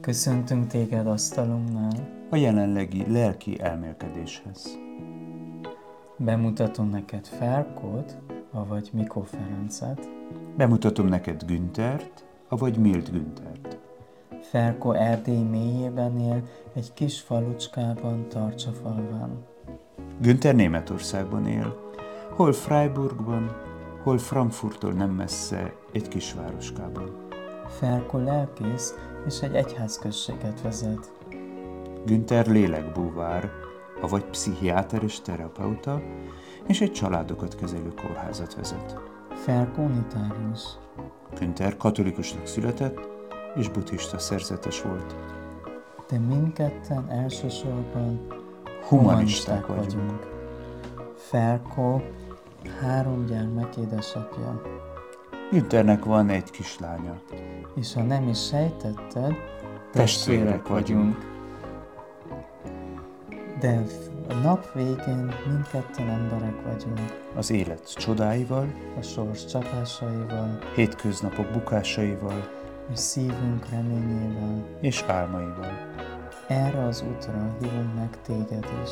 [0.00, 2.08] Köszöntünk téged asztalunknál.
[2.30, 4.78] a jelenlegi lelki elmélkedéshez.
[6.16, 8.16] Bemutatom neked Ferkót,
[8.50, 10.08] avagy Mikó Ferencet.
[10.56, 13.78] Bemutatom neked Güntert, avagy Milt Güntert.
[14.42, 16.42] Ferko Erdély mélyében él,
[16.74, 19.44] egy kis falucskában, Tarcsafalván.
[20.20, 21.90] Günther Németországban él,
[22.30, 23.56] hol Freiburgban,
[24.02, 27.28] hol Frankfurttól nem messze, egy kisvároskában.
[27.78, 28.94] Ferko lelkész,
[29.26, 31.12] és egy egyházközséget vezet.
[32.04, 33.50] Günther lélekbúvár,
[34.00, 36.02] avagy pszichiáter és terapeuta,
[36.66, 39.00] és egy családokat kezelő kórházat vezet.
[39.34, 40.62] Ferko unitárius.
[41.38, 43.08] Günther katolikusnak született,
[43.54, 45.14] és buddhista szerzetes volt.
[46.08, 48.26] De mindketten elsősorban
[48.88, 50.28] Humanisták vagyunk.
[51.16, 52.00] Ferko
[52.80, 54.60] három gyermek édesapja.
[55.50, 57.20] Günthernek van egy kislánya.
[57.74, 59.34] És ha nem is sejtetted,
[59.92, 61.16] Testvérek vagyunk.
[63.60, 63.82] De
[64.28, 67.00] a nap végén mindketten emberek vagyunk,
[67.36, 72.48] Az élet csodáival, a sors csapásaival, hétköznapok bukásaival
[72.92, 74.64] és szívünk reményével.
[74.80, 75.72] és álmaival.
[76.48, 78.90] Erre az útra hívunk meg téged is,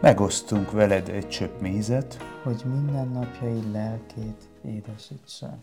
[0.00, 5.58] Megosztunk veled egy csöpp mézet, hogy minden napjai lelkét édesítse.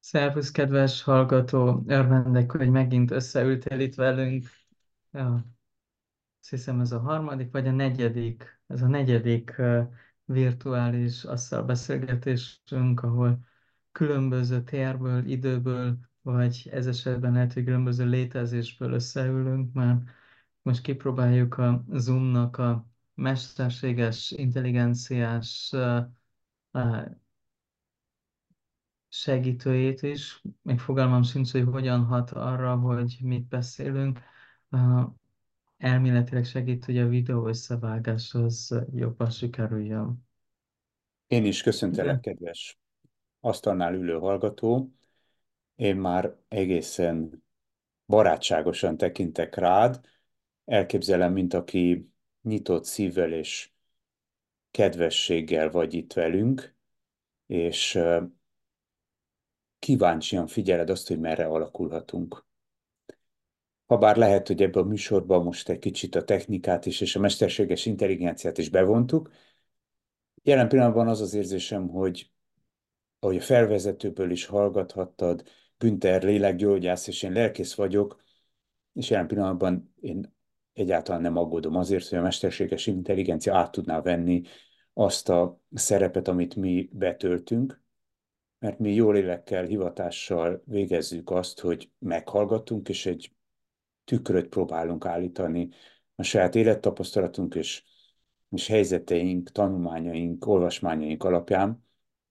[0.00, 1.82] Szervusz, kedves hallgató!
[1.86, 4.46] Örvendek, hogy megint összeültél itt velünk.
[5.12, 5.44] Ja,
[6.40, 9.82] azt hiszem ez a harmadik, vagy a negyedik, ez a negyedik uh,
[10.24, 13.38] virtuális asztalbeszélgetésünk, ahol
[13.92, 20.00] különböző térből, időből, vagy ez esetben lehet, hogy különböző létezésből összeülünk, mert
[20.62, 25.74] most kipróbáljuk a Zoom-nak a mesterséges, intelligenciás
[29.08, 30.42] segítőjét is.
[30.62, 34.20] Még fogalmam sincs, hogy hogyan hat arra, hogy mit beszélünk.
[35.76, 40.26] Elméletileg segít, hogy a videó összevágáshoz jobban sikerüljön.
[41.26, 42.78] Én is köszöntelek, kedves
[43.40, 44.92] asztalnál ülő hallgató.
[45.76, 47.44] Én már egészen
[48.06, 50.00] barátságosan tekintek rád.
[50.64, 53.70] Elképzelem, mint aki nyitott szívvel és
[54.70, 56.76] kedvességgel vagy itt velünk,
[57.46, 57.98] és
[59.78, 62.46] kíváncsian figyeled azt, hogy merre alakulhatunk.
[63.86, 67.86] Habár lehet, hogy ebben a műsorban most egy kicsit a technikát is és a mesterséges
[67.86, 69.30] intelligenciát is bevontuk,
[70.42, 72.30] Jelen pillanatban az az érzésem, hogy
[73.18, 75.42] ahogy a felvezetőből is hallgathattad,
[75.78, 78.22] Günther lélekgyógyász, és én lelkész vagyok,
[78.92, 80.36] és jelen pillanatban én
[80.72, 84.42] egyáltalán nem aggódom azért, hogy a mesterséges intelligencia át tudná venni
[84.92, 87.82] azt a szerepet, amit mi betöltünk,
[88.58, 93.32] mert mi jó lélekkel, hivatással végezzük azt, hogy meghallgatunk, és egy
[94.04, 95.68] tükröt próbálunk állítani
[96.14, 97.84] a saját élettapasztalatunk és,
[98.50, 101.84] és helyzeteink, tanulmányaink, olvasmányaink alapján,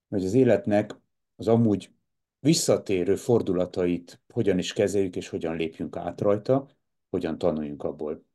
[0.09, 0.95] hogy az életnek
[1.35, 1.91] az amúgy
[2.39, 6.67] visszatérő fordulatait hogyan is kezeljük, és hogyan lépjünk át rajta,
[7.09, 8.25] hogyan tanuljunk abból.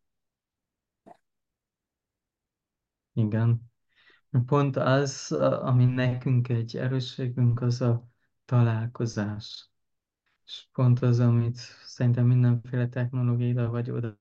[3.15, 3.72] Igen.
[4.41, 5.33] Pont az,
[5.63, 8.09] ami nekünk egy erősségünk, az a
[8.45, 9.71] találkozás.
[10.45, 14.19] És pont az, amit szerintem mindenféle technológia ide vagy oda,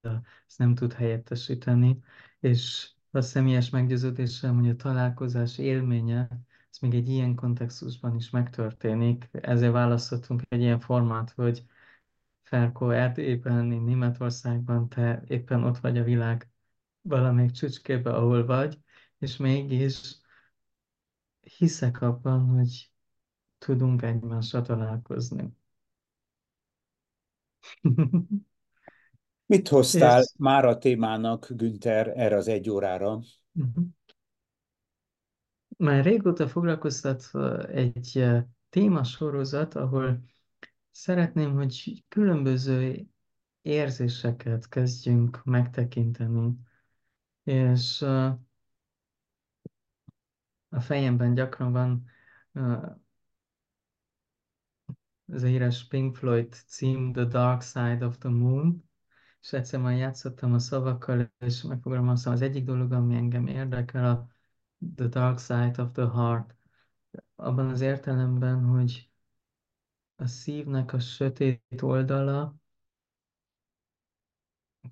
[0.48, 2.00] ezt nem tud helyettesíteni.
[2.40, 6.28] És a személyes meggyőződésem, hogy a találkozás élménye,
[6.72, 9.30] ez még egy ilyen kontextusban is megtörténik.
[9.32, 11.66] Ezért választottunk egy ilyen formát, hogy
[12.42, 16.50] Ferko Erdélyben, én Németországban, te éppen ott vagy a világ
[17.02, 18.80] valamelyik csücskébe, ahol vagy,
[19.22, 20.20] és mégis
[21.58, 22.92] hiszek abban, hogy
[23.58, 25.56] tudunk egymással találkozni.
[29.46, 33.20] Mit hoztál És már a témának, Günther, erre az egy órára?
[33.52, 33.82] Mhm.
[35.78, 37.36] már régóta foglalkoztat
[37.68, 38.26] egy
[38.70, 40.24] témasorozat, ahol
[40.92, 43.06] szeretném, hogy különböző
[43.62, 46.54] érzéseket kezdjünk megtekinteni.
[47.44, 48.06] És
[50.72, 52.06] a fejemben gyakran van
[52.52, 52.96] uh,
[55.26, 58.90] az a híres Pink Floyd cím The Dark Side of the Moon,
[59.42, 64.28] és egyszer már játszottam a szavakkal, és megfogalmaztam az egyik dolog, ami engem érdekel, a
[64.96, 66.56] The Dark Side of the Heart.
[67.36, 69.10] Abban az értelemben, hogy
[70.16, 72.56] a szívnek a sötét oldala,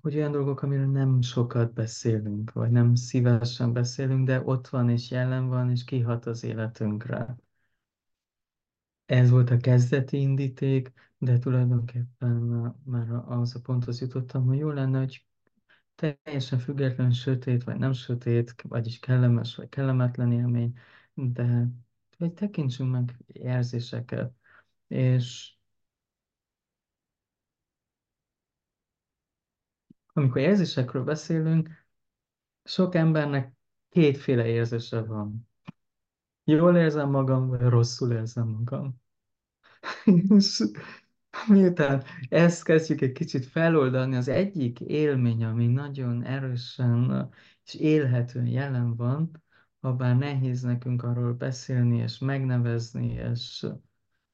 [0.02, 5.10] hogy olyan dolgok, amiről nem sokat beszélünk, vagy nem szívesen beszélünk, de ott van és
[5.10, 7.36] jelen van, és kihat az életünkre.
[9.06, 12.34] Ez volt a kezdeti indíték, de tulajdonképpen
[12.84, 15.26] már az a ponthoz jutottam, hogy jó lenne, hogy
[15.94, 20.78] teljesen független sötét vagy nem sötét, vagyis kellemes vagy kellemetlen élmény,
[21.14, 21.68] de
[22.18, 24.32] hogy tekintsünk meg érzéseket,
[24.86, 25.54] és
[30.12, 31.68] amikor érzésekről beszélünk,
[32.64, 33.54] sok embernek
[33.88, 35.48] kétféle érzése van.
[36.44, 39.00] Jól érzem magam, vagy rosszul érzem magam.
[40.36, 40.62] És
[41.46, 47.30] miután ezt kezdjük egy kicsit feloldani, az egyik élmény, ami nagyon erősen
[47.64, 49.42] és élhetően jelen van,
[49.80, 53.66] ha bár nehéz nekünk arról beszélni, és megnevezni, és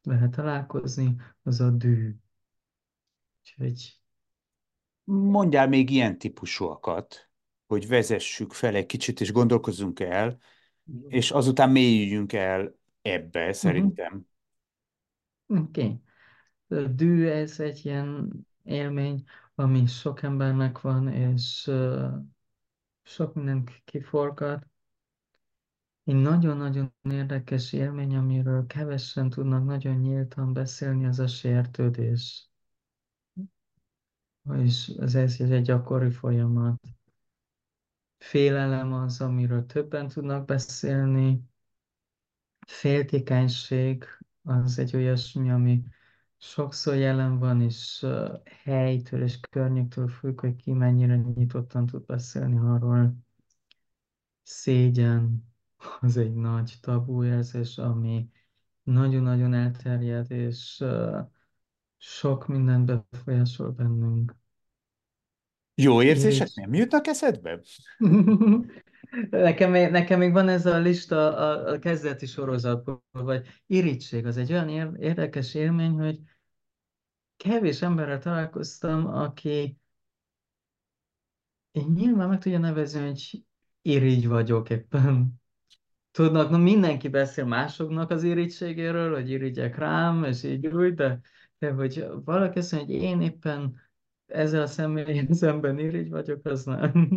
[0.02, 2.17] lehet találkozni, az a dű.
[3.40, 4.00] Úgyhogy
[5.08, 7.31] Mondjál még ilyen típusúakat,
[7.67, 10.38] hogy vezessük fel egy kicsit, és gondolkozzunk el,
[11.08, 13.55] és azután mélyüljünk el ebbe, uh-huh.
[13.55, 14.26] szerintem.
[15.47, 16.00] Oké.
[16.69, 18.32] A dű, ez egy ilyen
[18.62, 19.25] élmény,
[19.55, 22.12] ami sok embernek van, és uh,
[23.03, 24.67] sok mindent kiforgat.
[26.05, 32.50] Egy nagyon-nagyon érdekes élmény, amiről kevesen tudnak nagyon nyíltan beszélni, az a sértődés.
[34.54, 36.81] És ez, egy gyakori folyamat.
[38.19, 41.43] Félelem az, amiről többen tudnak beszélni.
[42.66, 44.04] Féltékenység
[44.43, 45.84] az egy olyasmi, ami
[46.38, 48.06] sokszor jelen van, és
[48.62, 53.16] helytől és környéktől függ, hogy ki mennyire nyitottan tud beszélni arról.
[54.43, 55.44] Szégyen
[56.00, 58.31] az egy nagy tabu érzés, ami
[58.82, 61.31] nagyon-nagyon elterjed, és uh,
[61.98, 64.34] sok mindent befolyásol bennünk.
[65.75, 67.60] Jó érzések És nem jutnak eszedbe?
[69.31, 74.37] nekem, még, nekem még van ez a lista a, a kezdeti sorozatból, vagy irítség, az
[74.37, 76.20] egy olyan ér, érdekes élmény, hogy
[77.37, 79.78] kevés emberrel találkoztam, aki
[81.70, 83.43] én nyilván meg tudja nevezni, hogy
[83.82, 85.40] irigy vagyok éppen.
[86.10, 91.20] Tudnak, na mindenki beszél másoknak az irítségéről, hogy irigyek rám, és így úgy, de,
[91.67, 93.81] de hogy valaki azt mondja, hogy én éppen
[94.27, 97.11] ezzel a személyen szemben irigy vagyok, az nem.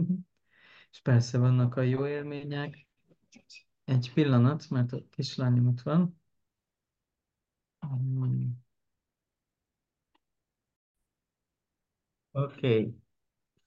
[0.91, 2.87] És persze vannak a jó élmények.
[3.83, 6.19] Egy pillanat, mert a kislányom ott van.
[12.31, 12.95] Oké, okay.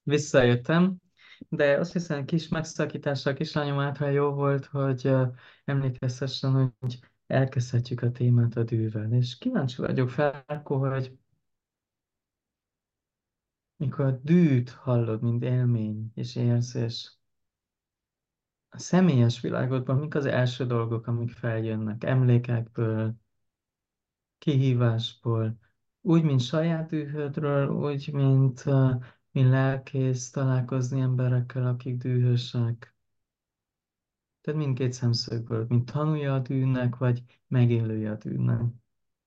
[0.03, 0.97] visszajöttem,
[1.49, 5.11] de azt hiszem, kis megszakítása a kislányom által jó volt, hogy
[5.65, 9.13] emlékeztessen, hogy elkezdhetjük a témát a dűvel.
[9.13, 11.17] És kíváncsi vagyok fel, hogy
[13.75, 17.17] mikor a dűt hallod, mint élmény és érzés,
[18.69, 23.15] a személyes világodban mik az első dolgok, amik feljönnek emlékekből,
[24.37, 25.57] kihívásból,
[26.01, 28.65] úgy, mint saját dühödről, úgy, mint,
[29.31, 32.92] mint lelkész találkozni emberekkel, akik dühösek.
[34.43, 38.61] Tehát mindkét szemszögből, mint tanulja a dűnek, vagy megélője a dűnek.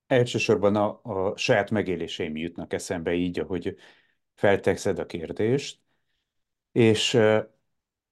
[0.07, 3.77] Elsősorban a, a saját megéléseim jutnak eszembe így, ahogy
[4.35, 5.81] feltexed a kérdést,
[6.73, 7.19] és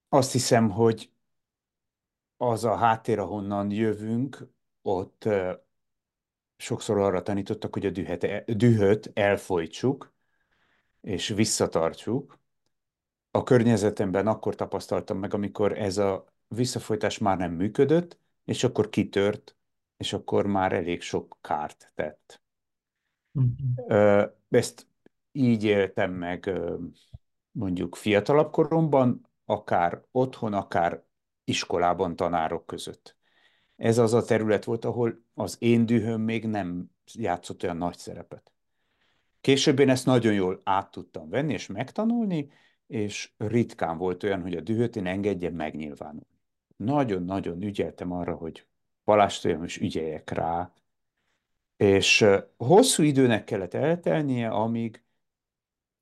[0.09, 1.11] azt hiszem, hogy
[2.37, 4.49] az a háttér, ahonnan jövünk,
[4.83, 5.29] ott
[6.57, 10.13] sokszor arra tanítottak, hogy a dühet, e, dühöt elfolytsuk,
[11.01, 12.39] és visszatartsuk.
[13.31, 19.57] A környezetemben akkor tapasztaltam meg, amikor ez a visszafolytás már nem működött, és akkor kitört,
[19.97, 22.43] és akkor már elég sok kárt tett.
[23.31, 23.49] Mhm.
[23.87, 24.87] Ö, Ezt
[25.33, 26.61] így éltem meg
[27.51, 31.05] mondjuk fiatalabb koromban, akár otthon, akár
[31.45, 33.17] iskolában tanárok között.
[33.77, 38.53] Ez az a terület volt, ahol az én dühöm még nem játszott olyan nagy szerepet.
[39.41, 42.51] Később én ezt nagyon jól át tudtam venni és megtanulni,
[42.87, 46.34] és ritkán volt olyan, hogy a dühöt én engedjem megnyilvánulni.
[46.77, 48.67] Nagyon-nagyon ügyeltem arra, hogy
[49.05, 50.73] palástoljam és ügyeljek rá,
[51.77, 52.25] és
[52.57, 55.03] hosszú időnek kellett eltelnie, amíg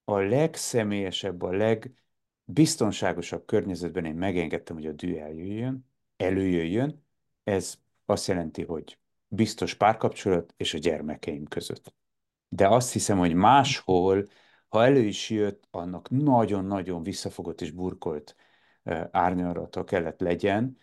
[0.04, 5.86] a legszemélyesebb, a legbiztonságosabb környezetben én megengedtem, hogy a dű eljöjjön,
[6.16, 7.04] előjöjjön.
[7.44, 8.98] Ez azt jelenti, hogy
[9.28, 11.94] biztos párkapcsolat és a gyermekeim között.
[12.48, 14.28] De azt hiszem, hogy máshol,
[14.68, 18.36] ha elő is jött, annak nagyon-nagyon visszafogott és burkolt
[19.10, 20.78] árnyalata kellett legyen,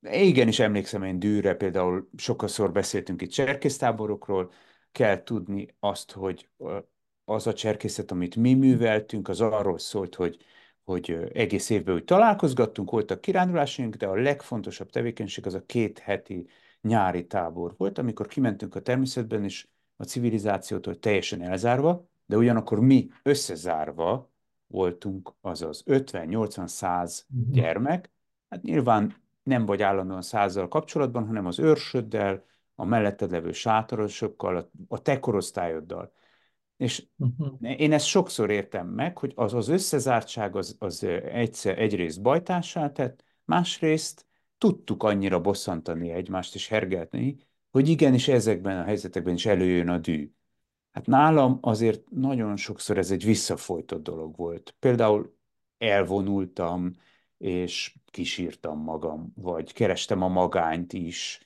[0.00, 4.52] igen, is emlékszem én dűre, például sokszor beszéltünk itt cserkésztáborokról,
[4.92, 6.48] kell tudni azt, hogy
[7.24, 10.36] az a cserkészet, amit mi műveltünk, az arról szólt, hogy,
[10.84, 16.46] hogy egész évben úgy találkozgattunk, voltak kirándulásaink, de a legfontosabb tevékenység az a két heti
[16.80, 23.08] nyári tábor volt, amikor kimentünk a természetben, és a civilizációtól teljesen elzárva, de ugyanakkor mi
[23.22, 24.31] összezárva
[24.72, 27.52] voltunk, azaz 50-80-100 Mhm.
[27.52, 28.10] gyermek,
[28.48, 34.70] hát nyilván nem vagy állandóan százzal kapcsolatban, hanem az őrsöddel, a melletted levő sátorosokkal, a,
[34.88, 36.12] a te korosztályoddal.
[36.76, 37.64] És Mhm.
[37.64, 43.24] én ezt sokszor értem meg, hogy az az összezártság az, az egyszer, egyrészt bajtássá tett,
[43.44, 44.26] másrészt
[44.58, 47.36] tudtuk annyira bosszantani egymást és hergelni,
[47.70, 50.32] hogy igenis ezekben a helyzetekben is előjön a dű.
[50.92, 54.74] Hát nálam azért nagyon sokszor ez egy visszafolytott dolog volt.
[54.78, 55.36] Például
[55.78, 56.92] elvonultam,
[57.38, 61.40] és kisírtam magam, vagy kerestem a magányt is,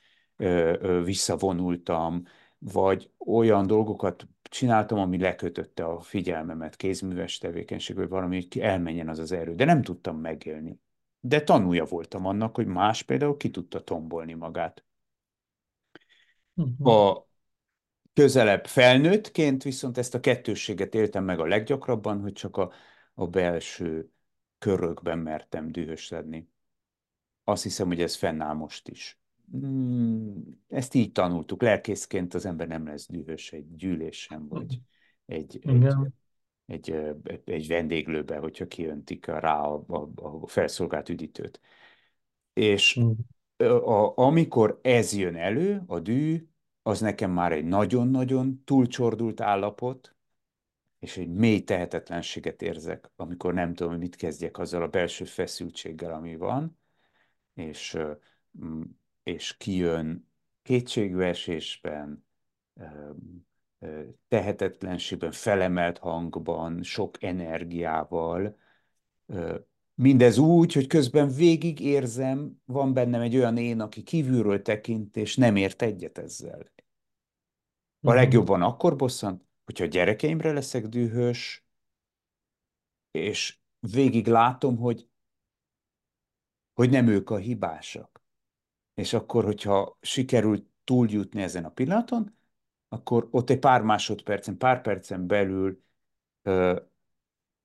[1.04, 2.24] visszavonultam,
[2.58, 9.18] vagy olyan dolgokat csináltam, ami lekötötte a figyelmemet, kézműves tevékenység, vagy valami, hogy elmenjen az
[9.18, 10.80] az erő, de nem tudtam megélni.
[11.20, 14.84] De tanúja voltam annak, hogy más például ki tudta tombolni magát.
[16.54, 16.88] Mhm.
[16.88, 17.26] A
[18.16, 22.73] közelebb felnőttként viszont ezt a kettősséget éltem meg a leggyakrabban, hogy csak a,
[23.14, 24.11] a belső
[24.58, 26.49] körökben mertem dühöskedni.
[27.44, 29.18] Azt hiszem, hogy ez fennáll most is.
[29.56, 31.62] Mm, Ezt így tanultuk.
[31.62, 34.80] Lelkészként az ember nem lesz dühös egy gyűlésen, vagy
[35.26, 36.14] egy, egy, Igen.
[36.66, 37.11] egy, ö,
[37.44, 41.61] egy vendéglőbe, hogyha kiöntik rá a, a, a felszolgált üdítőt.
[42.52, 43.00] És
[43.56, 46.49] ö, a, amikor ez jön elő, a dű,
[46.87, 50.14] az nekem már egy nagyon-nagyon túlcsordult állapot,
[50.99, 56.12] és egy mély tehetetlenséget érzek, amikor nem tudom, hogy mit kezdjek azzal a belső feszültséggel,
[56.12, 56.78] ami van,
[57.55, 57.99] és,
[59.23, 60.28] és kijön
[60.62, 62.26] kétségbeesésben,
[64.28, 68.57] tehetetlenségben, felemelt hangban, sok energiával,
[69.99, 75.37] Mindez úgy, hogy közben végig érzem, van bennem egy olyan én, aki kívülről tekint, és
[75.37, 76.66] nem ért egyet ezzel.
[78.06, 78.18] A Mhm.
[78.18, 81.64] legjobban akkor bosszant, hogyha a gyerekeimre leszek dühös,
[83.10, 85.08] és végig látom, hogy,
[86.75, 88.22] hogy nem ők a hibásak.
[88.94, 92.36] És akkor, hogyha sikerült túljutni ezen a pillanaton,
[92.88, 95.82] akkor ott egy pár másodpercen, pár percen belül
[96.42, 96.80] ö,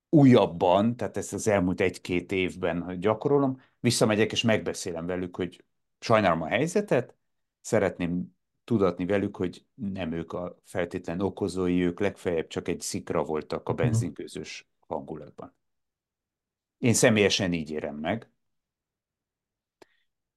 [0.10, 5.66] újabban, tehát ezt az elmúlt egy-két évben gyakorolom, visszamegyek és megbeszélem velük, hogy
[6.00, 7.16] sajnálom a helyzetet,
[7.62, 8.36] szeretném
[8.72, 13.72] tudatni velük, hogy nem ők a feltétlen okozói, ők legfeljebb csak egy szikra voltak a
[13.72, 13.82] Mhm.
[13.82, 15.56] benzinkőzös hangulatban.
[16.78, 18.30] Én személyesen így érem meg.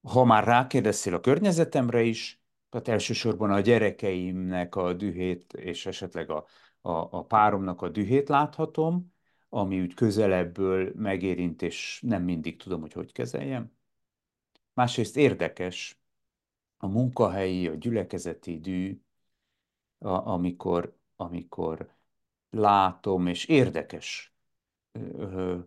[0.01, 6.45] Ha már rákérdeztél a környezetemre is, tehát elsősorban a gyerekeimnek a dühét, és esetleg a,
[6.81, 9.13] a, a páromnak a dühét láthatom,
[9.49, 13.71] ami úgy közelebből megérint, és nem mindig tudom, hogy hogy kezeljem.
[14.73, 15.99] Másrészt érdekes
[16.77, 19.01] a munkahelyi, a gyülekezeti dű,
[19.97, 21.89] a, amikor, amikor
[22.49, 24.33] látom, és érdekes
[24.91, 25.59] ö,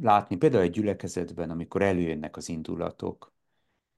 [0.00, 3.32] látni, például egy gyülekezetben, amikor előjönnek az indulatok,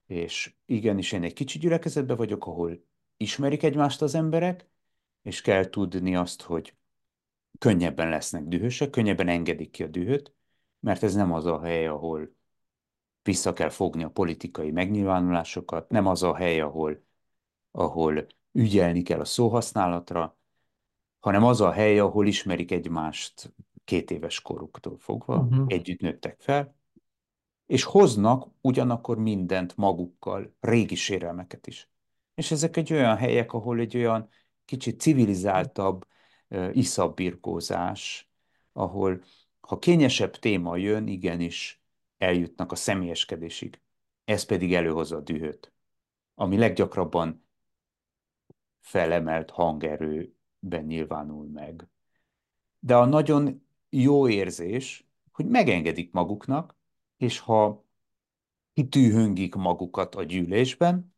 [0.07, 2.85] És igenis, én egy kicsi gyülekezetben vagyok, ahol
[3.17, 4.69] ismerik egymást az emberek,
[5.23, 6.77] és kell tudni azt, hogy
[7.59, 10.35] könnyebben lesznek dühösek, könnyebben engedik ki a dühöt,
[10.81, 12.36] mert ez nem az a hely, ahol
[13.27, 17.05] vissza kell fogni a politikai megnyilvánulásokat, nem az a hely, ahol,
[17.71, 20.37] ahol ügyelni kell a szóhasználatra,
[21.21, 23.55] hanem az a hely, ahol ismerik egymást
[23.85, 25.65] két éves koruktól fogva, Mhm.
[25.67, 26.75] együtt nőttek fel,
[27.67, 31.91] és hoznak ugyanakkor mindent magukkal, régi sérelmeket is.
[32.35, 34.29] És ezek egy olyan helyek, ahol egy olyan
[34.65, 36.07] kicsit civilizáltabb,
[36.49, 38.31] ö, iszabb birkózás,
[38.73, 39.23] ahol
[39.61, 41.83] ha kényesebb téma jön, igenis
[42.19, 43.81] eljutnak a személyeskedésig.
[44.25, 45.73] Ez pedig előhozza a dühöt,
[46.35, 47.47] ami leggyakrabban
[48.81, 51.89] felemelt hangerőben nyilvánul meg.
[52.79, 56.77] De a nagyon jó érzés, hogy megengedik maguknak,
[57.17, 57.85] és ha
[58.73, 61.15] kitűhöngik magukat a gyűlésben,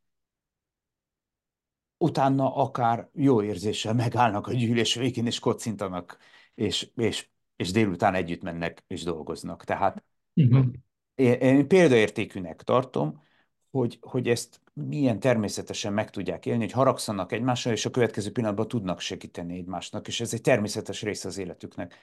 [1.96, 6.18] utána akár jó érzéssel megállnak a gyűlés végén, és kocintanak,
[6.54, 9.64] és, és, és délután együtt mennek és dolgoznak.
[9.64, 10.04] Tehát
[10.38, 10.68] Mhm.
[11.18, 13.22] Én, példaértékűnek tartom,
[13.70, 18.68] hogy, hogy ezt milyen természetesen meg tudják élni, hogy haragszanak egymásra, és a következő pillanatban
[18.68, 21.94] tudnak segíteni egymásnak, és ez egy természetes része az életüknek.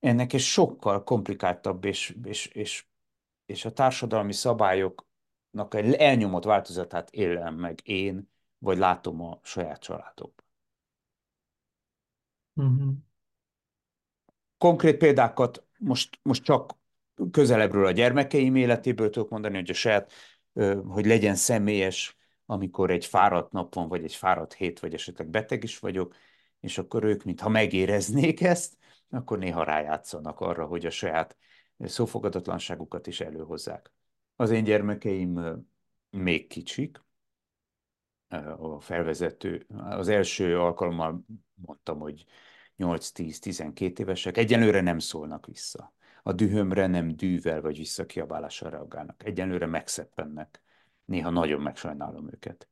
[0.00, 2.84] Ennek egy sokkal komplikáltabb és, és, és
[3.46, 10.44] és a társadalmi szabályoknak egy elnyomott változatát élem meg én, vagy látom a saját családokban.
[12.52, 12.88] Mhm.
[14.58, 16.76] Konkrét példákat most, most csak
[17.30, 20.12] közelebbről a gyermekeim életéből tudok mondani, hogy a saját,
[20.86, 22.16] hogy legyen személyes,
[22.46, 26.14] amikor egy fáradt nap van, vagy egy fáradt hét, vagy esetleg beteg is vagyok.
[26.64, 28.76] és akkor ők, mintha megéreznék ezt,
[29.10, 31.36] akkor néha rájátszanak arra, hogy a saját
[31.78, 33.92] szófogadatlanságukat is előhozzák.
[34.36, 35.64] Az én gyermekeim
[36.10, 37.02] még kicsik,
[38.58, 42.24] a felvezető, az első alkalommal mondtam, hogy
[42.78, 45.93] 8-10-12 évesek, egyenlőre nem szólnak vissza.
[46.26, 49.24] A dühömre nem dűvel vagy visszakiabálással reagálnak.
[49.24, 50.60] Egyenlőre megszeppennek.
[51.04, 52.68] Néha nagyon megsajnálom őket.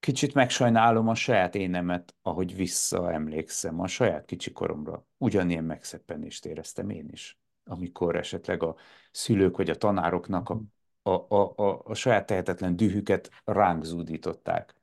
[0.00, 5.06] Kicsit megsajnálom a saját énemet, ahogy visszaemlékszem a saját kicsi koromra.
[5.18, 8.76] Ugyanilyen megszeppenést éreztem én is, amikor esetleg a
[9.10, 10.60] szülők vagy a tanároknak a,
[11.02, 14.74] a, a, a, a saját tehetetlen dühüket ránk zúdították.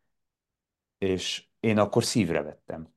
[0.98, 2.93] És én akkor szívre vettem.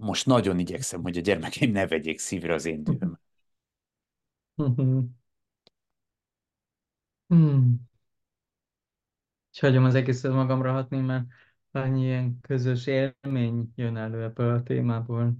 [0.00, 3.18] Most nagyon igyekszem, hogy a gyermekeim ne vegyék szívre az én dühöm.
[7.28, 7.88] Hmm.
[9.52, 11.26] És hagyom az egészet magamra hatni, mert
[11.70, 15.36] annyi ilyen közös élmény jön elő ebből a témából.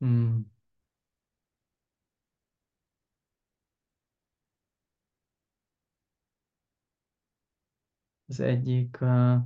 [0.00, 0.50] Hmm.
[8.28, 9.36] Az egyik, uh,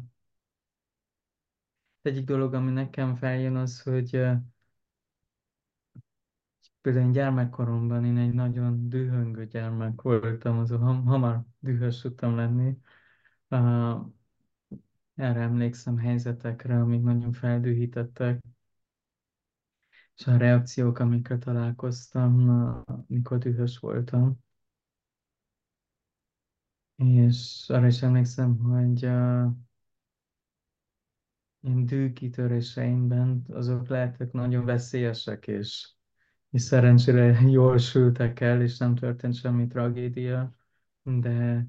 [2.04, 4.10] az egyik dolog, ami nekem feljön, az, hogy
[6.80, 12.78] például én gyermekkoromban én egy nagyon dühöngő gyermek voltam, azon ham, hamar dühös tudtam lenni.
[13.50, 14.06] Uh,
[15.14, 18.42] erre emlékszem helyzetekre, amik nagyon feldühítettek,
[20.16, 24.38] és a reakciók, amikkel találkoztam, uh, mikor dühös voltam.
[26.96, 29.50] És arra is emlékszem, hogy uh,
[31.64, 35.92] én dűkitöréseimben azok lehettek nagyon veszélyesek, és,
[36.50, 40.54] és szerencsére jól sültek el, és nem történt semmi tragédia,
[41.02, 41.66] de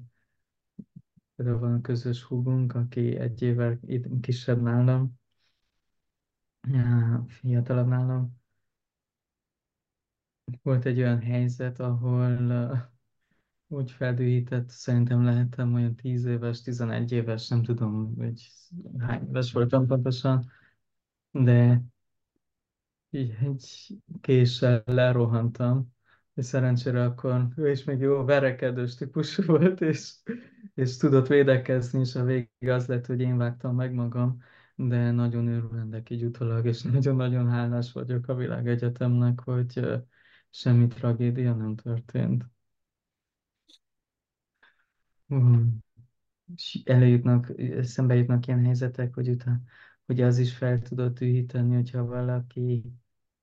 [1.34, 3.78] például van a közös húgunk, aki egy évvel
[4.20, 5.18] kisebb nálam,
[7.26, 8.40] fiatalabb nálam.
[10.62, 12.50] Volt egy olyan helyzet, ahol
[13.68, 18.50] úgy feldühített, szerintem lehettem olyan 10 éves, 11 éves, nem tudom, hogy
[18.98, 20.50] hány éves voltam pontosan,
[21.30, 21.82] de
[23.10, 25.94] így egy késsel lerohantam,
[26.34, 30.14] és szerencsére akkor ő is még jó verekedős típusú volt, és,
[30.74, 34.38] és tudott védekezni, és a végig az lett, hogy én vágtam meg magam,
[34.74, 39.80] de nagyon örülendek így utólag, és nagyon-nagyon hálás vagyok a világegyetemnek, hogy
[40.50, 42.44] semmi tragédia nem történt.
[45.28, 45.78] Hmm.
[46.54, 49.60] És előjutnak, szembe jutnak ilyen helyzetek, hogy utána,
[50.06, 52.84] hogy az is fel tudott ühíteni, hogyha valaki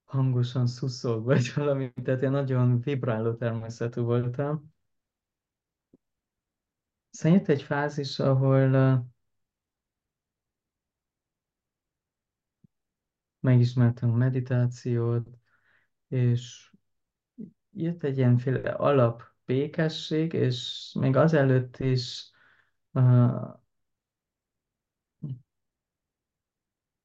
[0.04, 4.72] hangosan szuszog, vagy valami, tehát én nagyon vibráló természetű voltam.
[7.12, 9.06] Aztán jött egy fázis, ahol
[13.40, 15.28] megismertem a meditációt,
[16.08, 16.72] és
[17.72, 22.32] jött egy ilyenféle alap békesség, és még azelőtt is
[22.92, 23.62] uh,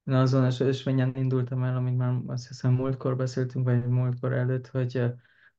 [0.03, 4.97] azon az ösvényen indultam el, amit már azt hiszem múltkor beszéltünk, vagy múltkor előtt, hogy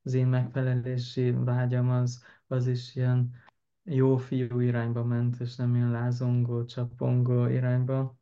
[0.03, 3.35] az én megfelelési vágyam az, az is ilyen
[3.83, 8.19] jó fiú irányba ment, és nem ilyen lázongó, csapongó irányba.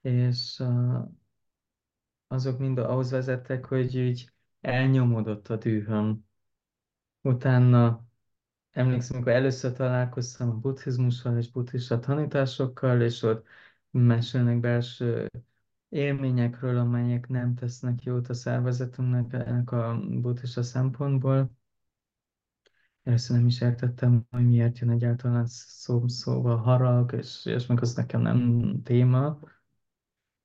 [0.00, 1.08] És uh,
[2.26, 6.24] azok mind ahhoz vezettek, hogy így elnyomódott a dühöm.
[7.22, 8.04] Utána
[8.70, 13.46] emlékszem, amikor először találkoztam a buddhizmussal és buddhista tanításokkal, és ott
[13.90, 15.30] mesélnek belső
[15.88, 21.50] élményekről, amelyek nem tesznek jót a szervezetünknek ennek a buddhista szempontból.
[23.02, 27.94] Először nem is értettem, hogy miért jön egyáltalán szó, szóval harag, és, és meg az
[27.94, 29.38] nekem nem téma.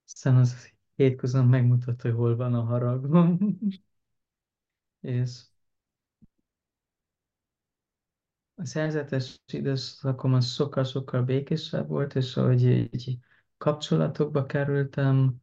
[0.06, 3.38] Aztán az hétköznap megmutatta, hogy hol van a haragom.
[5.02, 5.42] és
[8.60, 13.17] a szerzetes időszakom az sokkal-sokkal békésebb volt, és ahogy így
[13.58, 15.41] kapcsolatokba kerültem,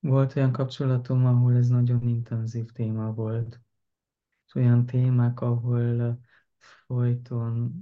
[0.00, 3.60] volt olyan kapcsolatom, ahol ez nagyon intenzív téma volt.
[4.46, 6.18] És olyan témák, ahol
[6.86, 7.72] folyton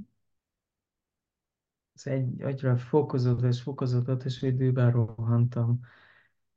[1.94, 5.80] az egy, egyre fokozódott és fokozódott, és időben rohantam.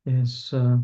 [0.03, 0.79] És uh,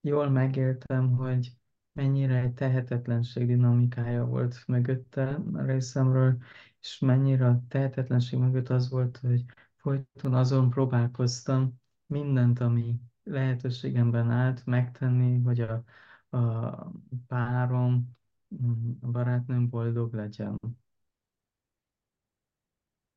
[0.00, 1.61] jól megéltem, hogy
[1.92, 6.36] mennyire egy tehetetlenség dinamikája volt mögötte részemről,
[6.80, 9.44] és mennyire a tehetetlenség mögött az volt, hogy
[9.76, 15.84] folyton azon próbálkoztam mindent, ami lehetőségemben állt megtenni, hogy a,
[16.36, 16.92] a
[17.26, 18.16] párom,
[19.00, 20.58] a barátnőm boldog legyen.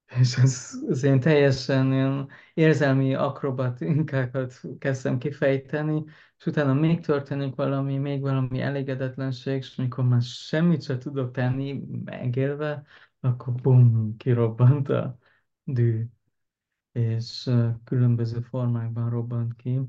[0.07, 6.03] És az, az én teljesen ilyen érzelmi akrobatinkákat kezdtem kifejteni,
[6.37, 11.83] és utána még történik valami, még valami elégedetlenség, és mikor már semmit sem tudok tenni,
[12.03, 12.83] megélve,
[13.19, 15.17] akkor bum, kirobbant a
[15.63, 16.05] dű,
[16.91, 17.49] és
[17.83, 19.79] különböző formákban robbant ki.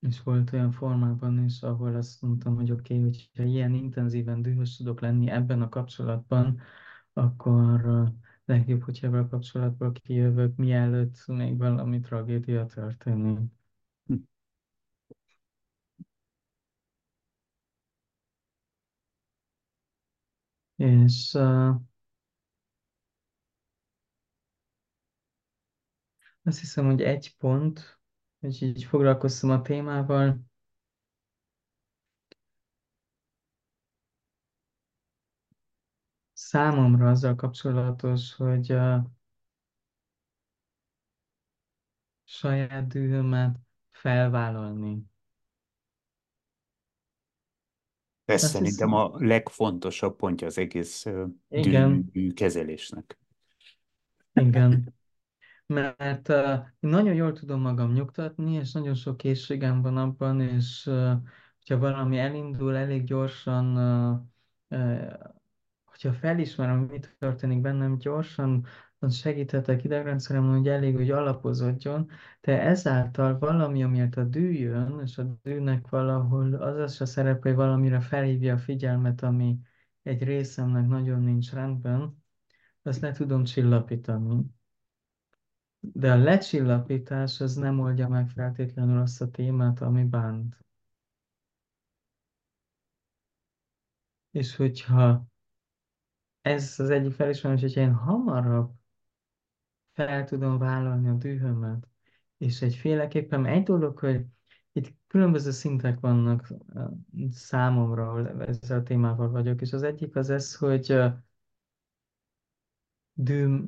[0.00, 4.76] És volt olyan formában is, ahol azt mondtam, hogy oké, okay, hogyha ilyen intenzíven dühös
[4.76, 6.60] tudok lenni ebben a kapcsolatban,
[7.14, 7.82] akkor
[8.44, 13.38] legjobb, hogyha ebből a kapcsolatból kijövök, mielőtt még valami tragédia történik.
[14.06, 14.14] Hm.
[20.76, 21.74] És uh,
[26.44, 27.98] azt hiszem, hogy egy pont,
[28.40, 30.40] hogy így foglalkoztam a témával,
[36.54, 39.10] számomra azzal kapcsolatos, hogy a
[42.24, 43.56] saját dühömet
[43.90, 45.02] felvállalni.
[48.24, 51.06] Ez Azt szerintem hiszem, a legfontosabb pontja az egész
[51.48, 53.18] igen, dű kezelésnek.
[54.32, 54.94] igen.
[55.66, 61.12] Mert uh, nagyon jól tudom magam nyugtatni, és nagyon sok készségem van abban, és uh,
[61.58, 64.20] hogyha valami elindul elég gyorsan, uh,
[64.78, 65.12] uh,
[66.04, 68.66] hogyha felismerem, mi történik bennem gyorsan,
[69.10, 75.38] segíthetek idegrendszeremben, hogy elég, hogy alapozódjon, de ezáltal valami, amiért a dű jön, és a
[75.42, 79.58] dűnek valahol az az a szerep, hogy valamire felhívja a figyelmet, ami
[80.02, 82.22] egy részemnek nagyon nincs rendben,
[82.82, 84.44] azt le tudom csillapítani.
[85.80, 90.56] De a lecsillapítás az nem oldja meg feltétlenül azt a témát, ami bánt.
[94.30, 95.33] És hogyha
[96.44, 98.72] ez az egyik felismerés, hogyha én hamarabb
[99.92, 101.88] fel tudom vállalni a dühömet,
[102.38, 104.24] és egyféleképpen egy dolog, hogy
[104.72, 106.48] itt különböző szintek vannak
[107.30, 111.12] számomra, ahol ezzel a témával vagyok, és az egyik az ez, hogy uh,
[113.12, 113.60] dű,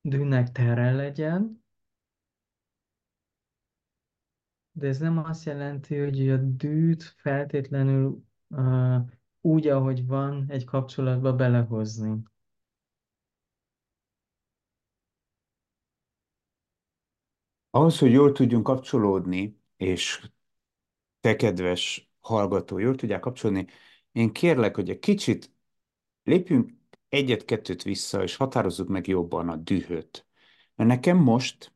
[0.00, 1.62] dűnek tere legyen,
[4.76, 8.96] De ez nem azt jelenti, hogy a dűt feltétlenül uh,
[9.44, 12.22] úgy, ahogy van, egy kapcsolatba belehozni.
[17.70, 20.30] Ahhoz, hogy jól tudjunk kapcsolódni, és
[21.20, 23.66] te, kedves hallgató, jól tudják kapcsolni,
[24.12, 25.52] én kérlek, hogy egy kicsit
[26.22, 26.70] lépjünk
[27.08, 30.26] egyet-kettőt vissza, és határozzuk meg jobban a dühöt.
[30.74, 31.72] Mert nekem most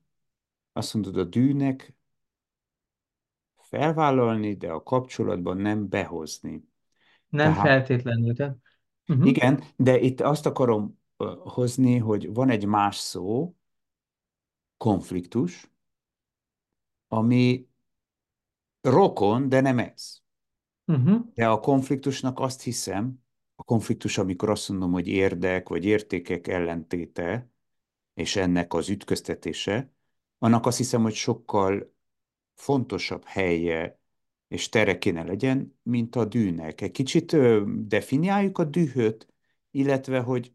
[0.72, 1.94] azt mondod, a dűnek
[3.56, 6.68] felvállalni, de a kapcsolatban nem behozni.
[7.28, 8.34] Nem Tehát feltétlenül.
[8.34, 8.56] Tehát,
[9.08, 13.54] uh-huh, igen, de itt azt akarom ö, hozni, hogy van egy más szó,
[14.76, 15.70] konfliktus,
[17.08, 17.68] ami
[18.80, 20.18] rokon, de nem ez.
[20.86, 23.22] uh-huh, De a konfliktusnak azt hiszem,
[23.54, 27.50] a konfliktus, amikor azt mondom, hogy érdek vagy értékek ellentéte,
[28.14, 29.92] és ennek az ütköztetése,
[30.38, 31.94] annak azt hiszem, hogy sokkal
[32.54, 33.97] fontosabb helye
[34.48, 36.80] és tere kéne legyen, mint a dűnek.
[36.80, 37.36] Egy kicsit
[37.86, 39.26] definiáljuk a dühöt,
[39.70, 40.52] illetve, hogy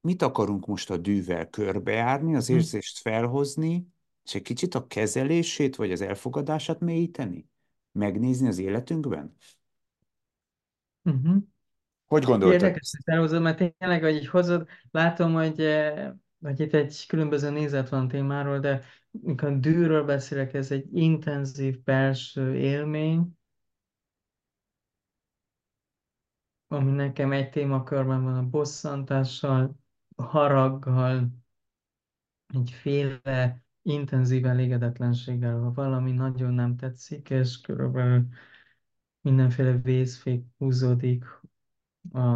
[0.00, 3.86] mit akarunk most a dűvel körbejárni, az uh-huh, érzést felhozni,
[4.24, 7.48] és egy kicsit a kezelését vagy az elfogadását mélyíteni?
[7.92, 9.36] Megnézni az életünkben?
[11.04, 11.36] uh-huh.
[12.06, 15.68] Hogy gondoltad Érdekes, hogy felhozod, mert tényleg, hogy így hozod, látom, hogy,
[16.40, 18.84] hogy itt egy különböző nézet van témáról, de
[19.22, 23.36] mikor dűről beszélek, ez egy intenzív belső élmény,
[26.68, 29.76] ami nekem egy témakörben van a bosszantással,
[30.16, 31.28] a haraggal,
[32.46, 38.26] egyféle intenzív elégedetlenséggel, ha valami nagyon nem tetszik, és körülbelül
[39.20, 41.24] mindenféle vészfék húzódik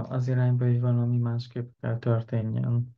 [0.09, 2.98] az irányba, hogy valami másképp kell történjen.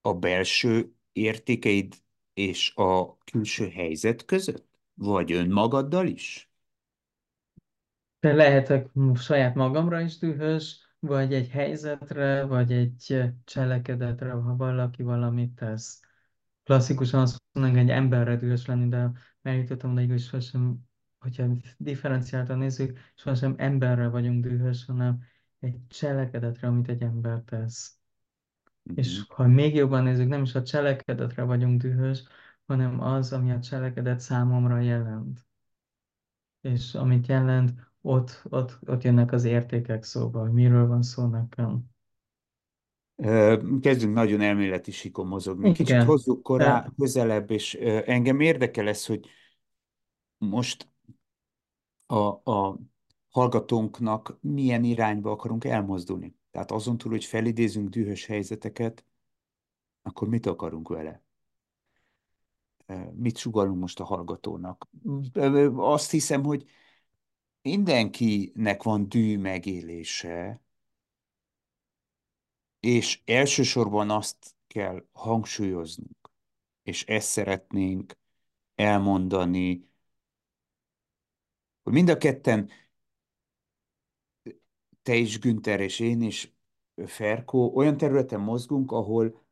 [0.00, 1.94] A belső értékeid
[2.34, 4.68] és a külső helyzet között?
[4.94, 6.50] Vagy önmagaddal is?
[8.20, 16.00] Lehetek saját magamra is dühös, vagy egy helyzetre, vagy egy cselekedetre, ha valaki valamit tesz.
[16.64, 19.10] Klasszikusan azt mondanánk, hogy egy emberre dühös lenni, de
[19.42, 20.78] eljutottam odaig, hogy sosem,
[21.18, 25.22] hogyha differenciáltan nézzük, sosem emberre vagyunk dühös, hanem
[25.58, 27.99] egy cselekedetre, amit egy ember tesz.
[28.94, 32.22] És ha még jobban nézzük, nem is a cselekedetre vagyunk dühös,
[32.66, 35.46] hanem az, ami a cselekedet számomra jelent.
[36.60, 41.82] És amit jelent, ott, ott, ott jönnek az értékek szóba, hogy miről van szó nekem.
[43.80, 45.72] Kezdünk nagyon elméleti síkon mozogni.
[45.72, 47.74] Kicsit Igen, hozzuk korá, de közelebb, és
[48.04, 49.28] engem érdekel ez, hogy
[50.38, 50.88] most
[52.06, 52.78] a, a
[53.30, 56.34] hallgatónknak milyen irányba akarunk elmozdulni.
[56.50, 59.04] Tehát azon túl, hogy felidézünk dühös helyzeteket,
[60.02, 61.22] akkor mit akarunk vele?
[63.12, 64.88] Mit sugalunk most a hallgatónak?
[65.76, 66.68] Azt hiszem, hogy
[67.62, 70.60] mindenkinek van dű megélése,
[72.80, 76.30] és elsősorban azt kell hangsúlyoznunk,
[76.82, 78.18] és ezt szeretnénk
[78.74, 79.88] elmondani,
[81.82, 82.70] hogy mind a ketten,
[85.10, 86.52] te is, Günther, és én is,
[87.06, 89.42] Ferkó, olyan területen mozgunk, ahol,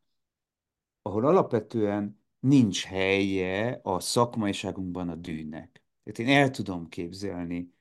[1.03, 5.83] ahol alapvetően nincs helye a szakmaiságunkban a dűnek.
[6.05, 7.73] Tehát én el tudom képzelni,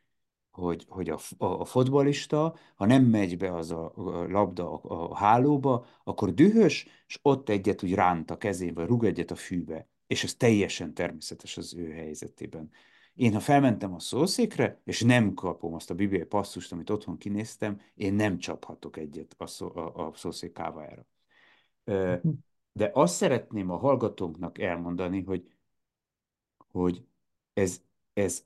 [0.52, 5.10] hogy, hogy a, a, a fotbalista, ha nem megy be az a, a labda a,
[5.10, 9.88] a hálóba, akkor dühös, és ott egyet úgy ránt a kezébe, rúg egyet a fűbe.
[10.08, 12.70] És ez teljesen természetes az ő helyzetében.
[13.18, 17.82] Én, ha felmentem a szószékre, és nem kapom azt a bibliai passzust, amit otthon kinéztem,
[17.96, 21.06] én nem csaphatok egyet a, szó, a, a szószék kávájára.
[22.72, 25.48] De azt szeretném a hallgatóknak elmondani, hogy,
[26.72, 27.06] hogy
[27.54, 27.82] ez,
[28.14, 28.46] ez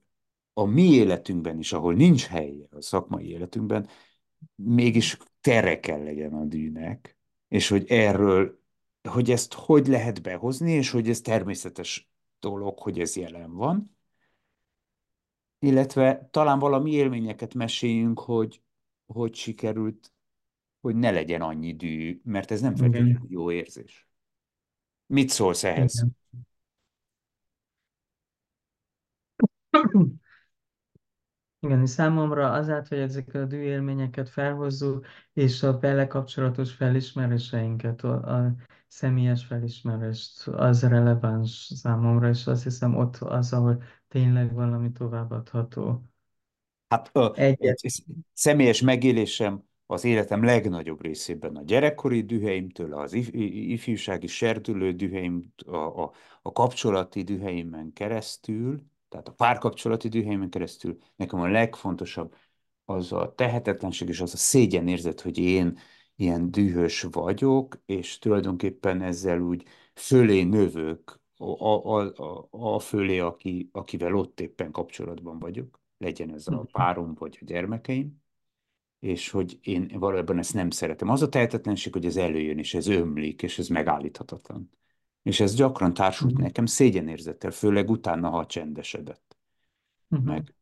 [0.53, 3.87] a mi életünkben is, ahol nincs helye a szakmai életünkben,
[4.55, 8.59] mégis tere kell legyen a dűnek, és hogy erről,
[9.09, 13.99] hogy ezt hogy lehet behozni, és hogy ez természetes dolog, hogy ez jelen van,
[15.63, 18.61] illetve talán valami élményeket meséljünk, hogy
[19.05, 20.13] hogy sikerült,
[20.79, 24.07] hogy ne legyen annyi dű, mert ez nem feltétlenül jó érzés.
[25.05, 26.05] Mit szólsz ehhez?
[29.71, 30.21] igen.
[31.63, 38.35] Igen, és számomra azáltal, hogy ezeket a dűélményeket felhozzuk, és a vele kapcsolatos felismeréseinket, a,
[38.37, 38.55] a
[38.87, 46.01] személyes felismerést, az releváns számomra, és azt hiszem ott az, ahol tényleg valami továbbadható.
[46.87, 47.77] Hát egy Egyet.
[47.77, 55.53] sz- személyes megélésem az életem legnagyobb részében a gyerekkori düheimtől, az if- ifjúsági serdülő düheim,
[55.65, 62.35] a, a, a kapcsolati düheimen keresztül, tehát a párkapcsolati düheimen keresztül, nekem a legfontosabb
[62.85, 65.77] az a tehetetlenség és az a szégyenérzet, hogy én
[66.15, 73.69] ilyen dühös vagyok, és tulajdonképpen ezzel úgy fölé növök a, a, a, a fölé, aki,
[73.71, 78.21] akivel ott éppen kapcsolatban vagyok legyen ez a párom vagy a gyermekeim,
[78.99, 81.09] és hogy én valójában ezt nem szeretem.
[81.09, 84.69] Az a tehetetlenség, hogy ez előjön, és ez ömlik, és ez megállíthatatlan.
[85.23, 86.41] És ez gyakran társult Mhm.
[86.41, 89.37] nekem szégyenérzettel, főleg utána, ha csendesedett.
[90.23, 90.53] Meg,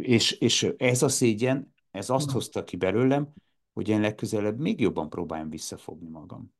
[0.00, 2.34] és, és ez a szégyen, ez azt Mhm.
[2.34, 3.32] hozta ki belőlem,
[3.72, 6.54] hogy én legközelebb még jobban próbáljam visszafogni magam.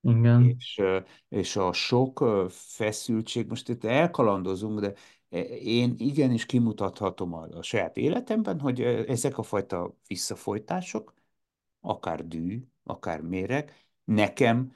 [0.00, 0.56] Igen.
[0.58, 0.82] És,
[1.28, 4.94] és a sok feszültség, most itt elkalandozunk, de
[5.60, 11.14] én igenis kimutathatom a, a saját életemben, hogy ezek a fajta visszafolytások,
[11.82, 13.72] akár dű, akár méreg,
[14.04, 14.72] nekem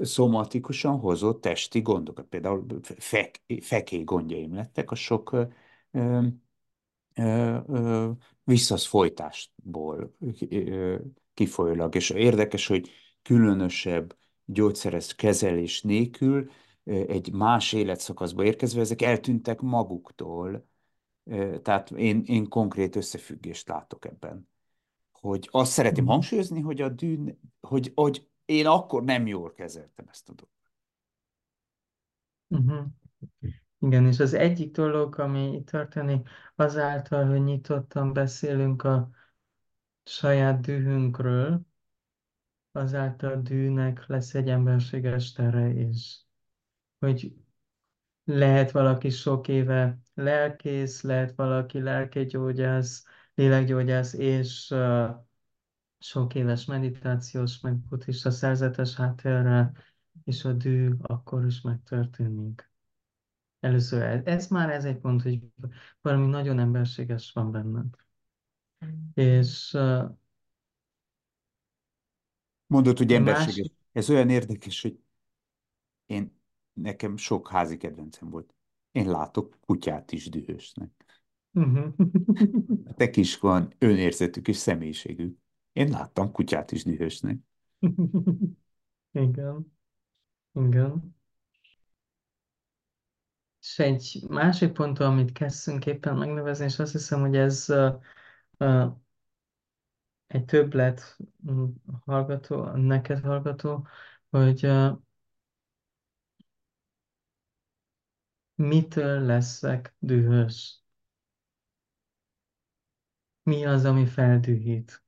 [0.00, 2.26] szomatikusan hozott testi gondokat.
[2.26, 5.36] Például fek, fekély gondjaim lettek a sok
[8.44, 10.16] visszaszfolytásból
[11.34, 11.94] kifolyólag.
[11.94, 12.90] És érdekes, hogy
[13.22, 16.50] különösebb gyógyszeres kezelés nélkül
[16.84, 20.66] egy más életszakaszba érkezve ezek eltűntek maguktól.
[21.62, 24.48] Tehát én, én konkrét összefüggést látok ebben.
[25.24, 26.12] Hogy azt szeretném Mhm.
[26.12, 30.52] hangsúlyozni, hogy a dűn, hogy, hogy én akkor nem jól kezeltem ezt a dolgot.
[32.46, 32.84] Mhm.
[33.78, 39.10] Igen, és az egyik dolog, ami itt történik, azáltal, hogy nyitottan beszélünk a
[40.04, 41.60] saját dühünkről,
[42.72, 46.26] azáltal dűnek lesz egy emberséges tere is.
[46.98, 47.34] Hogy
[48.24, 53.04] lehet valaki sok éve lelkész, lehet valaki lelkegyógyász,
[53.34, 55.10] lélekgyógyász, és uh,
[55.98, 59.76] sok éves meditációs, meg buddhista szerzetes háttérrel,
[60.24, 62.70] és a dű akkor is megtörténik.
[63.60, 65.40] Először ez, ez már ez egy pont, hogy
[66.00, 67.86] valami nagyon emberséges van benned.
[69.14, 70.10] És uh,
[72.66, 73.56] Mondod, hogy emberséges.
[73.56, 74.98] másik, Ez olyan érdekes, hogy
[76.06, 76.40] én,
[76.72, 78.54] nekem sok házi kedvencem volt.
[78.92, 80.90] Én látok kutyát is dühösnek.
[81.54, 81.88] Mhm.
[82.84, 85.38] Nektek is van önérzetük és személyiségük.
[85.72, 87.38] Én láttam kutyát is dühösnek.
[89.12, 89.72] igen,
[90.52, 91.16] igen.
[93.60, 97.94] És egy másik pont, amit kezdtünk éppen megnevezni, és azt hiszem, hogy ez uh,
[98.58, 98.92] uh,
[100.26, 101.16] egy többlet
[101.50, 101.64] mm,
[102.04, 103.86] hallgató, neked hallgató,
[104.30, 104.98] hogy uh,
[108.54, 110.83] mitől leszek dühös?
[113.44, 115.02] Mi az, ami feldühít?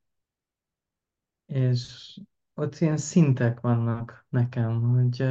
[1.47, 2.17] És
[2.55, 5.25] ott ilyen szintek vannak nekem, hogy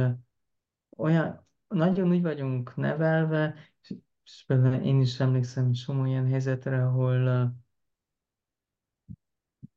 [0.96, 3.54] olyan, nagyon úgy vagyunk nevelve,
[4.24, 7.54] és, például én is emlékszem csomó ilyen helyzetre, ahol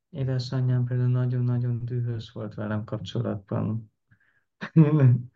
[0.09, 3.91] édesanyám például nagyon-nagyon dühös volt velem kapcsolatban.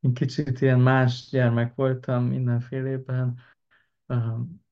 [0.00, 3.38] Én kicsit ilyen más gyermek voltam mindenfélében.
[4.06, 4.62] Um,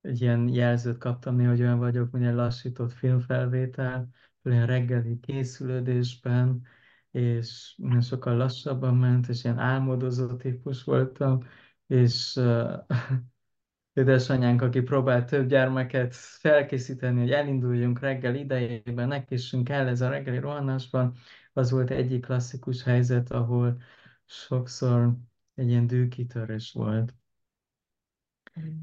[0.00, 4.08] egy ilyen jelzőt kaptam néha, hogy olyan vagyok, mint egy lassított filmfelvétel,
[4.44, 6.62] olyan reggeli készülődésben,
[7.10, 11.40] és nagyon sokkal lassabban ment, és ilyen álmodozó típus voltam,
[11.86, 12.72] és uh,
[13.92, 20.38] édesanyánk, aki próbált több gyermeket felkészíteni, hogy elinduljunk reggel idejében, nekészünk el ez a reggeli
[20.38, 21.16] rohanásban,
[21.52, 23.82] az volt egyik klasszikus helyzet, ahol
[24.26, 25.16] sokszor
[25.54, 27.14] egy ilyen dűkitörés volt.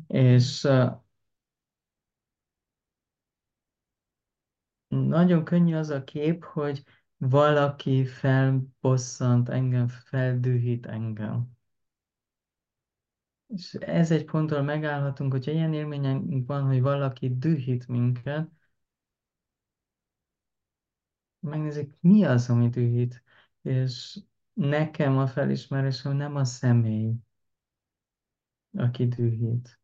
[0.08, 0.92] És uh,
[4.88, 6.84] nagyon könnyű az a kép, hogy
[7.18, 11.58] valaki felbosszant engem, feldühít engem.
[13.48, 18.50] És ez egy ponton megállhatunk, hogy ilyen élményünk van, hogy valaki dühít minket,
[21.40, 23.24] megnézik, mi az, ami dühít.
[23.62, 24.20] És
[24.54, 27.14] nekem a felismerésem nem a személy,
[28.78, 29.80] aki dühít.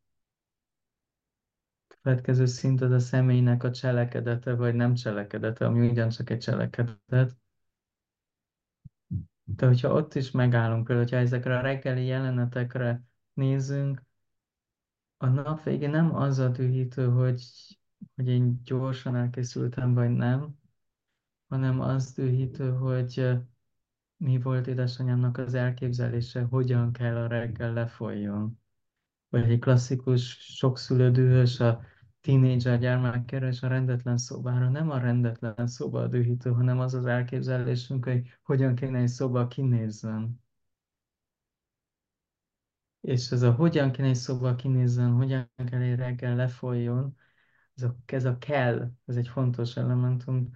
[2.04, 7.38] Következő szint az a személynek a cselekedete, vagy nem cselekedete, ami ugyancsak egy cselekedet.
[9.44, 14.04] De hogyha ott is megállunk, például, hogyha ezekre a reggeli jelenetekre nézünk,
[15.18, 17.44] a nap végén nem az a dühítő, hogy,
[18.16, 20.56] hogy én gyorsan elkészültem, vagy nem,
[21.48, 23.40] hanem az dühítő, hogy
[24.18, 28.60] mi volt édesanyámnak az elképzelése, hogyan kell a reggel lefolyjon.
[29.30, 31.92] Vagy egy klasszikus, sokszülő dühös a
[32.24, 34.70] tínédzser gyermekére és a rendetlen szobára.
[34.70, 39.48] Nem a rendetlen szoba a dühítő, hanem az az elképzelésünk, hogy hogyan kéne egy szoba
[39.48, 40.42] kinézzen.
[43.02, 47.16] És ez a hogyan kéne egy szoba kinézzen, hogyan kell egy reggel lefolyjon,
[47.76, 50.52] ez a, ez a kell, ez egy fontos elementum,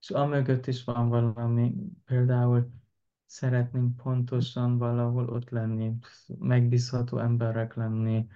[0.00, 2.70] És amögött is van valami, például
[3.32, 5.92] szeretnénk pontosan valahol ott lenni,
[6.38, 8.26] megbízható emberek lenni,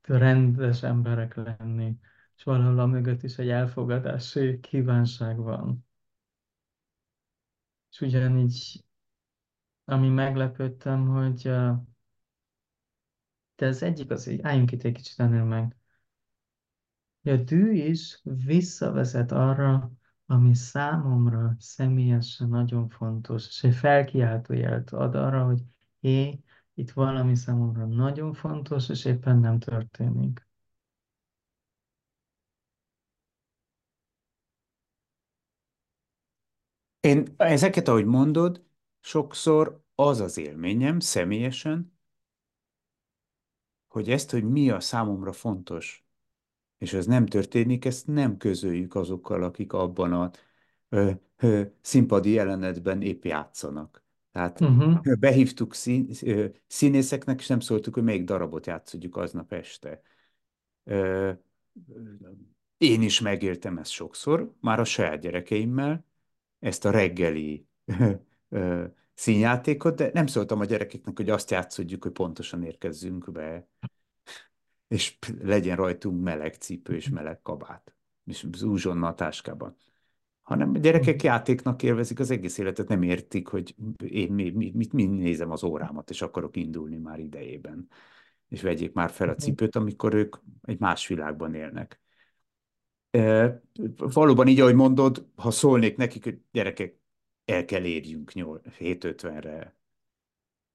[0.00, 1.98] rendes emberek lenni,
[2.36, 5.86] és valahol amögött is egy elfogadási kívánság van.
[7.90, 8.84] És ugyanígy,
[9.84, 11.42] ami meglepődtem, hogy
[13.56, 15.76] de az egyik az, hogy álljunk itt egy kicsit ennél meg.
[17.22, 19.92] A dű is visszavezet arra,
[20.30, 25.62] ami számomra személyesen nagyon fontos, és egy felkiáltójelt ad arra, hogy
[26.00, 26.40] hé,
[26.74, 30.48] itt valami számomra nagyon fontos, és éppen nem történik.
[37.00, 38.64] Én ezeket, ahogy mondod,
[39.00, 41.98] sokszor az az élményem személyesen,
[43.88, 46.04] hogy ezt, hogy mi a számomra fontos,
[46.80, 50.30] és ez nem történik, ezt nem közöljük azokkal, akik abban a
[50.88, 54.04] ö, ö, színpadi jelenetben épp játszanak.
[54.32, 55.00] Tehát Uh-huh.
[55.18, 60.02] behívtuk szín, ö, színészeknek, és nem szóltuk, hogy melyik darabot játszodjuk aznap este.
[60.84, 61.30] Ö,
[62.78, 66.04] én is megéltem ezt sokszor, már a saját gyerekeimmel,
[66.58, 67.66] ezt a reggeli
[68.48, 73.68] ö, színjátékot, de nem szóltam a gyerekeknek, hogy azt játszodjuk, hogy pontosan érkezzünk be
[74.90, 79.76] és legyen rajtunk meleg cipő és meleg kabát, és zúzsonna a táskában.
[80.42, 83.74] Hanem a gyerekek játéknak élvezik az egész életet, nem értik, hogy
[84.04, 87.88] én mi, mi, mit, mi nézem az órámat, és akarok indulni már idejében.
[88.48, 92.00] És vegyék már fel a cipőt, amikor ők egy más világban élnek.
[93.10, 93.62] E,
[93.96, 96.98] valóban így, ahogy mondod, ha szólnék nekik, hogy gyerekek,
[97.44, 99.76] el kell érjünk 7.50-re,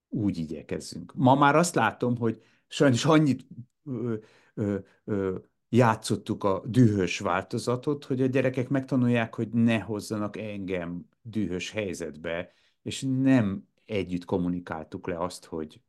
[0.10, 1.14] úgy igyekezzünk.
[1.16, 3.48] Ma már azt látom, hogy sajnos annyit
[3.86, 4.16] ö,
[4.54, 5.38] ö, ö,
[5.70, 13.06] játszottuk a dühös változatot, hogy a gyerekek megtanulják, hogy ne hozzanak engem dühös helyzetbe, és
[13.08, 15.82] nem együtt kommunikáltuk le azt, hogy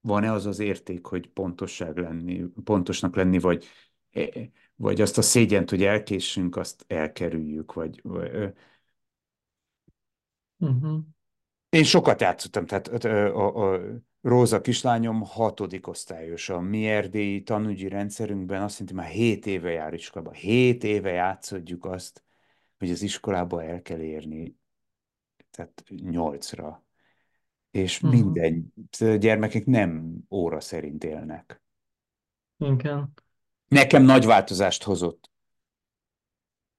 [0.00, 3.66] van-e az az érték, hogy pontosság lenni, pontosnak lenni, vagy
[4.10, 8.52] e- vagy azt a szégyent, hogy elkéssünk, azt elkerüljük, vagy, vagy
[10.58, 11.00] Uh-huh.
[11.68, 13.80] Én sokat játszottam, tehát ö, a, a
[14.28, 16.48] Róza kislányom hatodik osztályos.
[16.48, 20.32] A mi erdélyi tanügyi rendszerünkben azt hiszem, már 7 éve jár iskolába.
[20.32, 22.22] 7 éve játszodjuk azt,
[22.78, 24.56] hogy az iskolába el kell érni,
[25.50, 26.84] tehát nyolcra.
[27.70, 28.20] És Uh-huh.
[28.20, 28.72] minden
[29.18, 31.62] gyermekek nem óra szerint élnek.
[32.58, 33.12] Igen.
[33.68, 35.30] Nekem nagy változást hozott.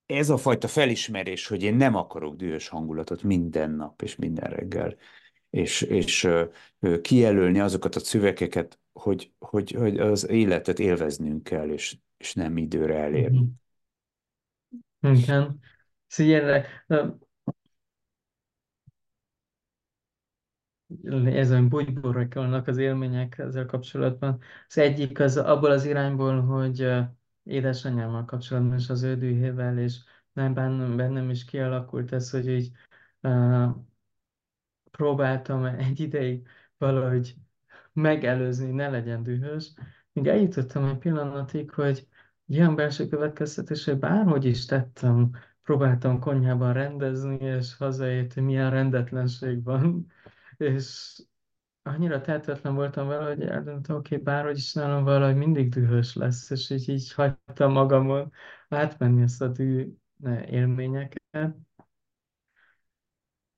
[0.05, 4.95] Ez a fajta felismerés, hogy én nem akarok dühös hangulatot minden nap és minden reggel.
[5.49, 6.27] És, és
[7.01, 12.97] kijelölni azokat a szövegeket, hogy, hogy, hogy az életet élveznünk kell, és, és nem időre
[12.97, 13.49] elérni.
[15.01, 15.19] Uh-huh.
[15.21, 15.59] Igen.
[16.07, 16.63] Szóval
[21.25, 24.41] ezen bugyborrakolnak az élmények ezzel kapcsolatban.
[24.67, 26.87] Az egyik az abból az irányból, hogy
[27.43, 29.97] édesanyámmal kapcsolatban és az ő dühével, és
[30.33, 32.71] nem bennem, bennem is kialakult ez, hogy így
[34.91, 37.35] próbáltam egy ideig valahogy
[37.93, 39.73] megelőzni, ne legyen dühös,
[40.13, 42.07] míg eljutottam egy pillanatig, hogy
[42.45, 45.31] ilyen belső következtetés, hogy bárhogy is tettem,
[45.63, 50.11] próbáltam konyhában rendezni, és hazaért, milyen rendetlenség van,
[50.57, 51.17] és
[51.81, 56.49] annyira tehetetlen voltam vele, hogy eldöntöm, oké, okay, bárhogy is nálam valahogy mindig dühös lesz,
[56.49, 58.31] és így, így hagytam magamon
[58.69, 59.93] átmenni ezt a dű
[60.45, 61.55] élményeket,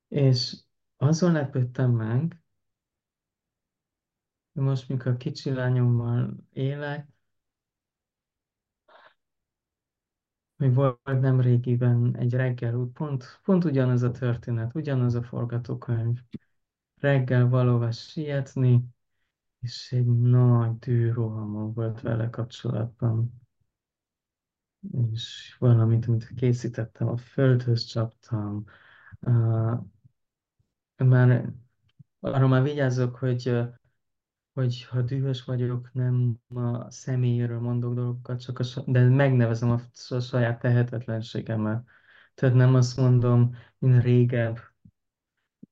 [0.07, 0.57] és
[1.02, 2.41] azon lepődtem meg,
[4.54, 7.08] hogy most, mikor kicsi lányommal élek,
[10.58, 16.20] hogy volt nem régiben egy reggel út, pont, pont ugyanaz a történet, ugyanaz a forgatókönyv.
[16.99, 18.84] Reggel valóban sietni,
[19.60, 23.41] és egy nagy dűrohamom volt vele kapcsolatban.
[25.12, 28.66] És valamit, amit készítettem, a földhöz csaptam.
[31.08, 31.54] Már
[32.20, 33.60] arra már vigyázok, hogy,
[34.54, 40.20] hogy ha dühös vagyok, nem a személyéről mondok dolgokat, csak a, de megnevezem a, a
[40.20, 41.86] saját tehetetlenségemmel.
[42.34, 44.60] Tehát nem azt mondom, mint régebb,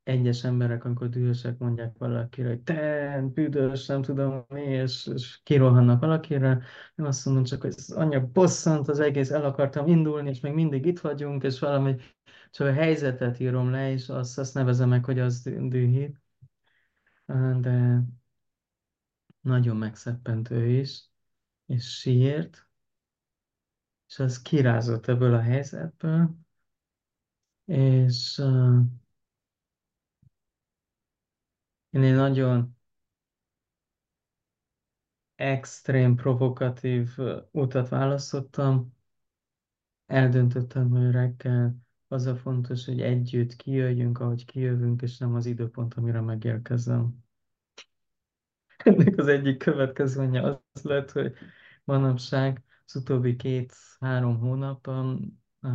[0.09, 5.99] egyes emberek, amikor dühösek mondják valakire, hogy te büdös, nem tudom mi, és, és kirohannak
[5.99, 6.61] valakire.
[6.95, 10.53] Én azt mondom csak, hogy ez anyja bosszant, az egész el akartam indulni, és még
[10.53, 11.95] mindig itt vagyunk, és valami,
[12.49, 16.21] csak a helyzetet írom le, és azt, azt nevezem meg, hogy az dü- dühít.
[17.59, 18.01] De
[19.41, 21.09] nagyon megszeppent ő is,
[21.65, 22.67] és sírt,
[24.07, 26.35] és az kirázott ebből a helyzetből,
[27.65, 28.81] és uh,
[31.89, 32.77] én egy nagyon
[35.35, 37.17] extrém, provokatív
[37.51, 38.93] utat választottam,
[40.05, 41.75] eldöntöttem, hogy reggel
[42.11, 47.23] az a fontos, hogy együtt kijöjjünk, ahogy kijövünk, és nem az időpont, amire megérkezem.
[48.77, 51.33] Ennek az egyik következménye az lett, hogy
[51.83, 55.67] manapság az utóbbi két-három hónapban a,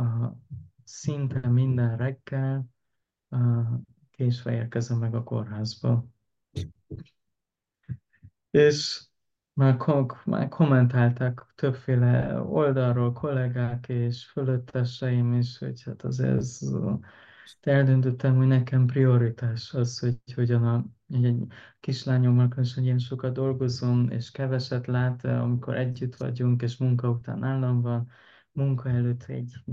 [0.00, 0.36] a,
[0.84, 2.66] szinte minden reggel
[3.28, 3.36] a,
[4.10, 6.06] késve érkezem meg a kórházba.
[8.50, 9.05] És
[9.56, 16.60] már, kom- már kommentálták többféle oldalról kollégák és fölötteseim is, hogy hát az ez,
[17.60, 21.46] eldöntöttem, hogy nekem prioritás az, hogy hogyan a, egy, egy
[21.80, 27.80] kislányommal hogy ilyen sokat dolgozom, és keveset lát, amikor együtt vagyunk, és munka után állam
[27.80, 28.08] van,
[28.52, 29.64] munka előtt egy,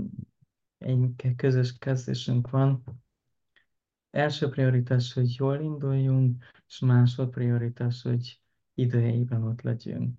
[0.78, 2.82] egy közös kezdésünk van.
[4.10, 8.43] Első prioritás, hogy jól induljunk, és másod prioritás, hogy
[8.74, 10.18] idejében ott legyünk.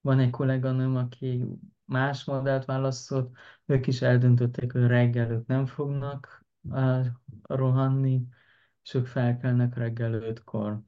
[0.00, 1.44] Van egy kolléganőm, aki
[1.84, 3.36] más modellt választott,
[3.66, 6.46] ők is eldöntötték, hogy reggel ők nem fognak
[7.42, 8.26] rohanni,
[8.82, 10.80] és ők felkelnek reggel ötkor.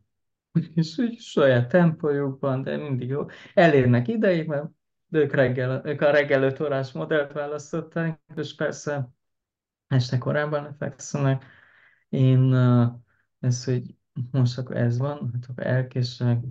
[0.75, 3.27] És úgy saját tempójukban, de mindig jó.
[3.55, 9.09] Elérnek idejében, de ők, reggel, ők a reggel 5 órás modellt választották, és persze
[9.87, 11.45] este korábban fekszenek.
[12.09, 12.93] Én uh,
[13.41, 13.98] ez, hogy
[14.31, 16.45] most akkor ez van, hát akkor elkések,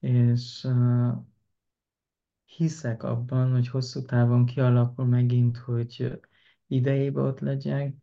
[0.00, 1.12] és uh,
[2.44, 6.20] hiszek abban, hogy hosszú távon kialakul megint, hogy
[6.66, 7.94] idejében ott legyek,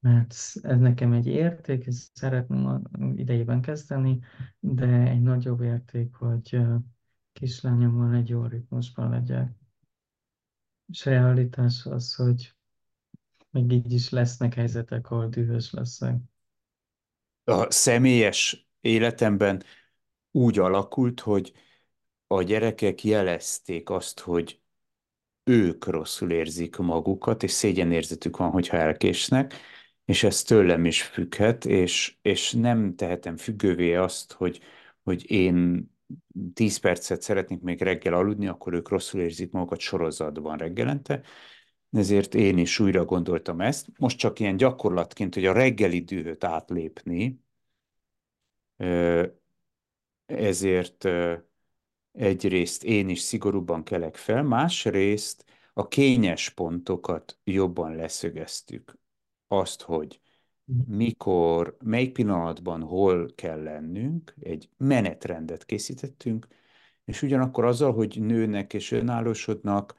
[0.00, 2.82] mert ez nekem egy érték, és szeretném
[3.16, 4.20] idejében kezdeni,
[4.60, 6.60] de egy nagyobb érték, hogy
[7.32, 9.54] kislányommal egy jó ritmusban legyek.
[10.86, 12.54] És realitás az, hogy
[13.50, 16.16] még így is lesznek helyzetek, ahol dühös leszek.
[17.48, 19.62] A személyes életemben
[20.30, 21.52] úgy alakult, hogy
[22.26, 24.60] a gyerekek jelezték azt, hogy
[25.44, 29.54] ők rosszul érzik magukat, és szégyenérzetük van, hogyha elkésnek,
[30.04, 34.60] és ez tőlem is függhet, és, és nem tehetem függővé azt, hogy,
[35.02, 35.86] hogy én
[36.54, 41.22] 10 percet szeretnék még reggel aludni, akkor ők rosszul érzik magukat sorozatban reggelente,
[41.90, 43.86] ezért én is újra gondoltam ezt.
[43.98, 47.40] Most csak ilyen gyakorlatként, hogy a reggeli dühöt átlépni,
[50.26, 51.08] ezért
[52.12, 58.98] egyrészt én is szigorúbban kelek fel, másrészt a kényes pontokat jobban leszögeztük.
[59.48, 60.20] Azt, hogy
[60.86, 66.46] mikor, melyik pillanatban hol kell lennünk, egy menetrendet készítettünk,
[67.04, 69.94] és ugyanakkor azzal, hogy nőnek és önállósodnak,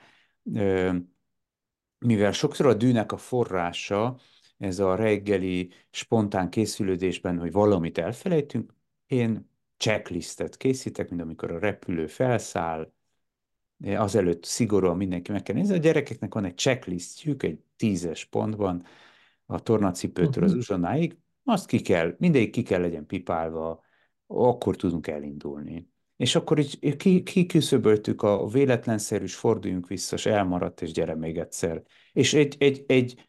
[1.99, 4.17] mivel sokszor a dűnek a forrása,
[4.57, 8.73] ez a reggeli spontán készülődésben, hogy valamit elfelejtünk,
[9.07, 12.91] én checklistet készítek, mint amikor a repülő felszáll,
[13.85, 15.75] azelőtt szigorúan mindenki meg kell nézni.
[15.75, 18.85] A gyerekeknek van egy checklistjük, egy tízes pontban,
[19.45, 20.57] a tornacipőtől az Uh-huh.
[20.57, 23.83] uzsonáig, azt ki kell, mindegyik ki kell legyen pipálva,
[24.27, 25.89] akkor tudunk elindulni.
[26.17, 31.83] És akkor így ki, kiküszöböltük a véletlenszerűs, forduljunk vissza, és elmaradt, és gyere még egyszer.
[32.11, 33.27] És egy, egy, egy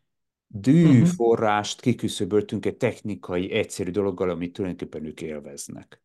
[0.54, 0.72] Uh-huh.
[0.72, 6.02] dűforrást kiküszöböltünk egy technikai, egyszerű dologgal, amit tulajdonképpen ők élveznek.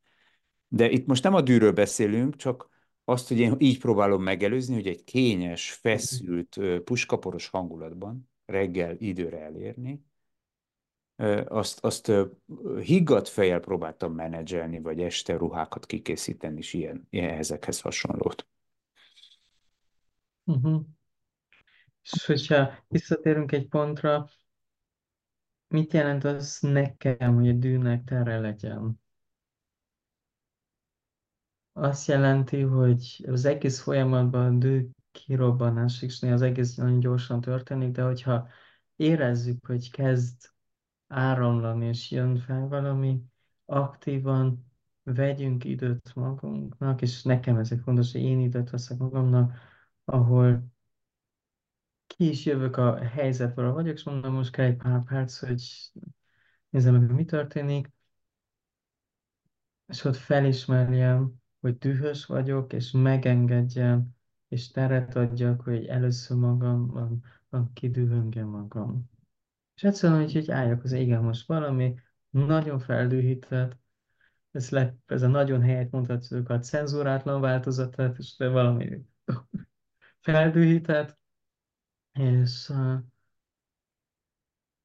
[0.67, 2.69] De itt most nem a dűről beszélünk, csak
[3.05, 10.03] azt, hogy én így próbálom megelőzni, hogy egy kényes, feszült, puskaporos hangulatban reggel időre elérni,
[11.45, 12.11] azt, azt
[12.79, 18.47] higgadt fejjel próbáltam menedzselni, vagy este ruhákat kikészíteni, és ilyen, ilyen ezekhez hasonlót.
[20.43, 20.85] Uh-huh.
[22.01, 24.29] És hogyha visszatérünk egy pontra,
[25.67, 29.01] mit jelent az nekem, hogy a dűnek tere legyen?
[31.71, 37.91] Azt jelenti, hogy az egész folyamatban a dű kirobbanás, és az egész nagyon gyorsan történik,
[37.91, 38.47] de hogyha
[38.95, 40.52] érezzük, hogy kezd
[41.13, 43.21] áramlani, és jön fel valami,
[43.65, 44.71] aktívan
[45.03, 49.57] vegyünk időt magunknak, és nekem ez egy fontos, hogy én időt veszek magamnak,
[50.05, 50.63] ahol
[52.07, 55.63] ki is jövök a helyzetből, ahol vagyok, és mondom, most kell egy pár perc, hogy
[56.69, 57.91] nézzem meg, mi történik,
[59.87, 64.15] és ott felismerjem, hogy dühös vagyok, és megengedjem,
[64.47, 67.21] és teret adjak, hogy először magam,
[67.73, 69.09] kidühöngem magam.
[69.75, 71.95] És egyszerűen úgy, hogy álljak az igen, most valami
[72.29, 73.77] nagyon feldühített,
[74.51, 79.05] ez, le, ez a nagyon helyet mondhatjuk a cenzúrátlan változatát, és de valami
[80.19, 81.17] feldühített,
[82.11, 82.99] és uh,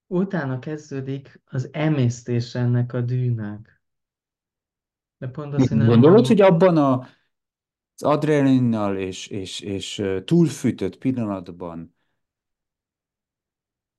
[0.07, 3.83] utána kezdődik az emésztés ennek a dűnek.
[5.19, 6.99] De pont az, hogy Gondolod, hogy abban a,
[7.95, 11.97] az adrenalinnal és, és, és túlfűtött pillanatban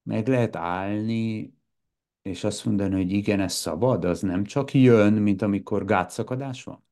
[0.04, 1.54] meg lehet állni,
[2.22, 6.84] és azt mondani, hogy igen, ez szabad, az nem csak jön, mint amikor gátszakadás van?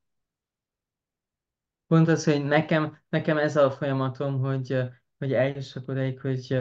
[1.86, 4.76] Pont az, hogy nekem, nekem ez a folyamatom, hogy,
[5.18, 6.58] hogy eljussak odaig, hogy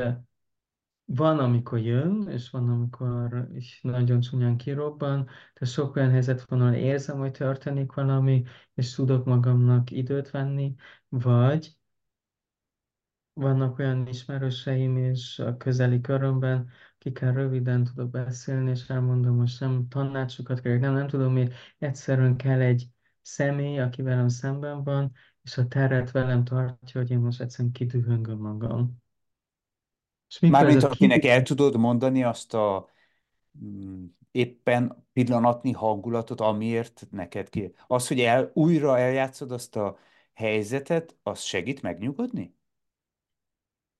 [1.05, 5.27] van, amikor jön, és van, amikor is nagyon csúnyán kirobban,
[5.59, 8.43] de sok olyan helyzet van, ahol érzem, hogy történik valami,
[8.73, 10.75] és tudok magamnak időt venni,
[11.09, 11.77] vagy
[13.37, 19.87] vannak olyan ismerőseim és a közeli körömben, akikkel röviden tudok beszélni, és elmondom, most nem
[19.89, 22.87] tanácsokat kérek, nem, nem tudom miért, egyszerűen kell egy
[23.21, 25.11] személy, aki velem szemben van,
[25.43, 29.01] és a teret velem tartja, hogy én most egyszerűen kidühöngöm magam.
[30.29, 32.89] És Mármint a akinek el tudod mondani azt a
[33.63, 37.73] mm, éppen pillanatnyi hangulatot, amiért neked ki.
[37.87, 39.97] Az, hogy el, újra eljátszod azt a
[40.33, 42.56] helyzetet, az segít megnyugodni?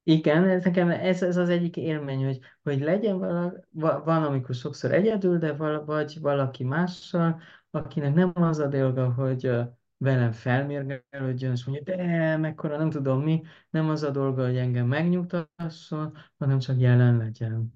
[0.07, 4.55] Igen, ez nekem ez, ez az egyik élmény, hogy, hogy legyen vala, va- van, amikor
[4.55, 7.41] sokszor egyedül, de vala, vagy valaki mással,
[7.71, 9.51] akinek nem az a dolga, hogy
[9.97, 14.87] velem felmérgelődjön, és mondja, de mekkora, nem tudom mi, nem az a dolga, hogy engem
[14.87, 17.73] megnyugtasson, hanem csak jelen legyen.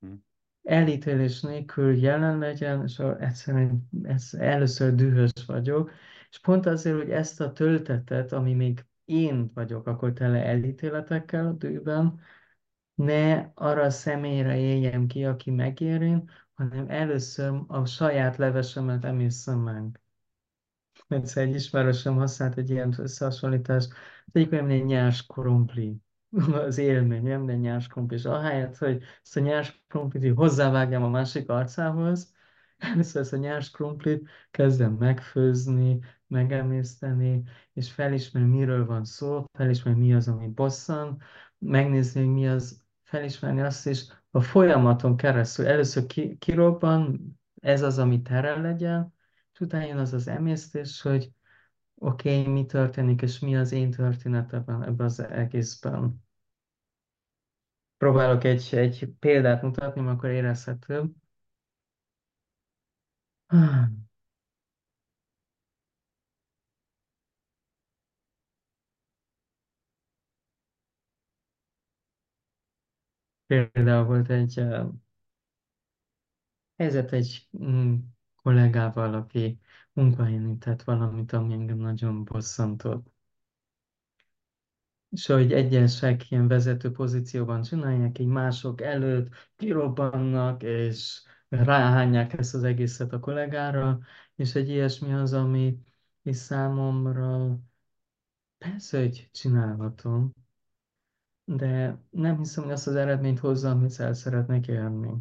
[0.00, 0.12] Mhm.
[0.62, 5.90] Elítélés nélkül jelen legyen, és egyszerűen ez, először dühös vagyok,
[6.30, 11.52] és pont azért, hogy ezt a töltetet, ami még én vagyok, akkor tele elítéletekkel a
[11.52, 12.20] dűben,
[12.94, 20.00] ne arra a személyre éljem ki, aki megérint, hanem először a saját levesemet emészem meg.
[21.08, 23.92] Egyszer egy ismerősöm használt egy ilyen összehasonlítást,
[24.32, 25.96] egyik olyan, mint egy nyers krumpli.
[26.66, 28.16] Az élmény, nem de nyers krumpli.
[28.16, 32.34] És ahelyett, hogy ezt a nyers krumplit hozzávágjam a másik arcához,
[32.78, 35.98] először ezt a nyers krumplit kezdem megfőzni,
[36.28, 41.22] megemészteni, és felismerni, miről van szó, felismerni, mi az, ami bosszant,
[41.58, 45.66] megnézni, mi az, felismerni azt is a folyamaton keresztül.
[45.66, 47.20] Először ki, kirobban,
[47.60, 49.14] ez az, ami terel legyen,
[49.52, 51.32] és utána jön az az emésztés, hogy
[51.94, 56.26] oké, okay, mi történik, és mi az én történetemben ebben az egészben.
[57.96, 61.10] Próbálok egy, egy példát mutatni, akkor érezhető.
[73.48, 74.92] Például volt egy uh,
[76.76, 77.94] helyzet egy mm,
[78.42, 79.60] kollégával, aki
[79.92, 83.06] munkahelyen tett valamit, ami engem nagyon bosszantott.
[85.10, 92.62] És hogy egyesek ilyen vezető pozícióban csinálják, így mások előtt kirobbannak, és ráhányják ezt az
[92.64, 93.98] egészet a kollégára,
[94.36, 95.78] és egy ilyesmi az, ami
[96.22, 97.58] és számomra
[98.58, 100.34] persze, hogy csinálhatom,
[101.48, 105.14] de nem hiszem, hogy azt az eredményt hozza, amit el szeretnék érni.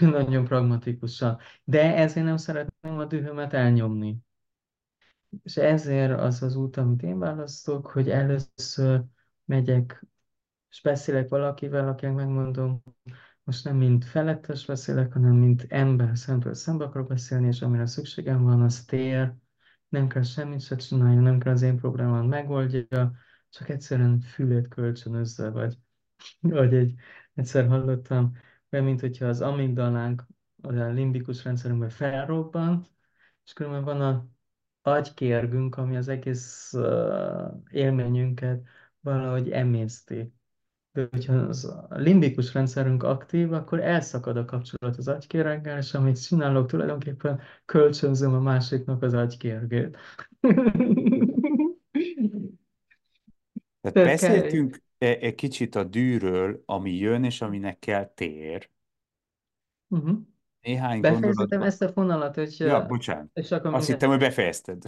[0.00, 1.38] Nagyon pragmatikusan.
[1.64, 4.18] De ezért nem szeretném a dühömet elnyomni.
[5.42, 9.04] És ezért az az út, amit én választok, hogy először
[9.44, 10.06] megyek,
[10.70, 12.82] és beszélek valakivel, akinek megmondom,
[13.44, 18.42] most nem mint felettes beszélek, hanem mint ember szemből szembe akarok beszélni, és amire szükségem
[18.42, 19.34] van, az tér,
[19.88, 23.12] nem kell semmit se csinálja, nem kell az én problémám megoldja,
[23.52, 25.78] csak egyszerűen fülét kölcsönözze, vagy,
[26.40, 26.94] vagy egy,
[27.34, 28.36] egyszer hallottam,
[28.70, 30.26] olyan, mint hogyha az amigdalánk,
[30.62, 32.86] a limbikus rendszerünkben felrobban,
[33.44, 34.26] és különben van a
[34.82, 38.62] agykérgünk, ami az egész uh, élményünket
[39.00, 40.32] valahogy emészti.
[40.92, 46.66] De hogyha az limbikus rendszerünk aktív, akkor elszakad a kapcsolat az agykéreggel, és amit csinálok,
[46.66, 49.96] tulajdonképpen kölcsönzöm a másiknak az agykérgét.
[53.82, 58.70] Tehát beszéltünk e- egy kicsit a dűről, ami jön, és aminek kell tér.
[59.88, 60.18] uh-huh.
[60.60, 61.62] Néhány Befejezhetem gondolatban.
[61.68, 63.30] ezt a fonalat, hogy, Ja, bocsánat.
[63.34, 64.82] és akkor Azt hittem, mindjárt hogy befejezted.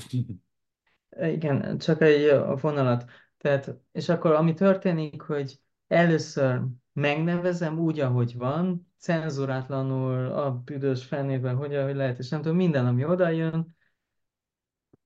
[1.21, 3.05] Igen, csak egy a vonalat.
[3.39, 11.57] Tehát, és akkor ami történik, hogy először megnevezem úgy, ahogy van, cenzurátlanul, a büdös fenében,
[11.57, 13.77] hogy ahogy lehet, és nem tudom, minden, ami oda jön.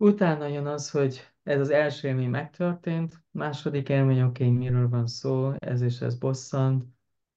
[0.01, 5.07] Utána jön az, hogy ez az első élmény megtörtént, második élmény, oké, okay, miről van
[5.07, 6.85] szó, ez és ez bosszant,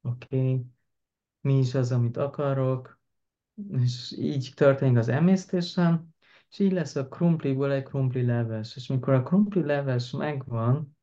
[0.01, 0.66] oké, okay,
[1.41, 2.99] mi is az, amit akarok,
[3.82, 6.14] és így történik az emésztésem,
[6.49, 8.76] és így lesz a krumpliból egy krumpli leves.
[8.76, 10.97] És mikor a krumpli leves megvan,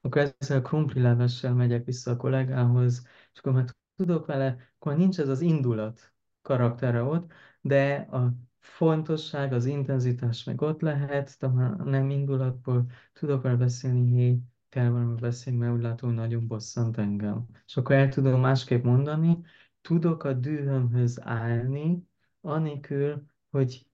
[0.00, 3.64] akkor ezzel a krumpli levessel megyek vissza a kollégához, és akkor már
[3.96, 6.12] tudok vele, akkor nincs ez az indulat
[6.42, 8.32] karaktere ott, de a
[8.62, 14.38] fontosság, az intenzitás meg ott lehet, de már nem indulatból tudok vele beszélni, hé,
[14.68, 17.46] kell valami beszélni, mert úgy látom, nagyon bosszant engem.
[17.66, 19.38] És akkor el tudom másképp mondani,
[19.80, 22.06] tudok a dühömhöz állni,
[22.40, 23.86] anélkül, hogy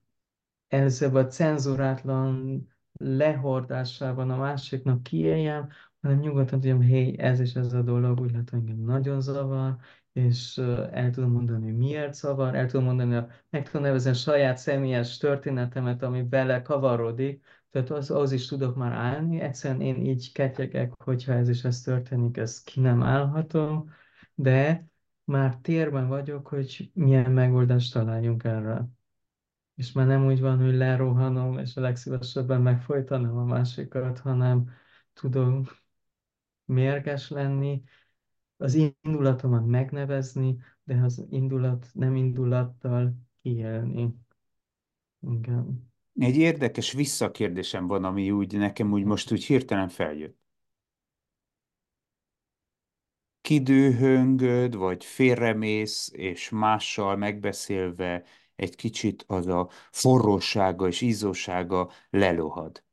[0.67, 5.69] ezzel a cenzurátlan lehordásában a másiknak kiéljem,
[6.01, 9.77] hanem nyugodtan tudjam, hé, ez és ez a dolog, úgy látom, engem nagyon zavar,
[10.25, 10.57] és
[10.91, 16.03] el tudom mondani, miért zavar, el tudom mondani, meg tudom nevezni a saját személyes történetemet,
[16.03, 21.33] ami bele kavarodik, tehát az, az is tudok már állni, egyszerűen én így ketyegek, hogyha
[21.33, 23.89] ez is ez történik, ezt ki nem állhatom,
[24.35, 24.87] de
[25.23, 28.85] már térben vagyok, hogy milyen megoldást találjunk erre.
[29.75, 34.69] És már nem úgy van, hogy lerohanom, és a legszívesebben megfojtanám a másikat, hanem
[35.13, 35.65] tudom
[36.65, 37.83] mérges lenni,
[38.59, 44.15] az indulatomat megnevezni, de az indulat nem indulattal kiélni.
[45.21, 45.91] Igen.
[46.19, 50.37] Egy érdekes visszakérdésem van, ami úgy nekem úgy most úgy hirtelen feljött.
[53.41, 58.23] Kidőhöngöd, vagy félremész, és mással megbeszélve
[58.55, 62.83] egy kicsit az a forrósága és ízósága lelohad.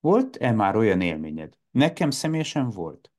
[0.00, 1.58] Volt-e már olyan élményed?
[1.70, 3.10] Nekem személyesen volt.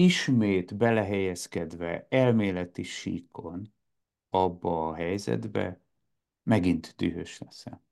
[0.00, 3.72] Ismét belehelyezkedve elméleti síkon
[4.30, 5.80] abba a helyzetbe,
[6.42, 7.82] megint dühös leszel.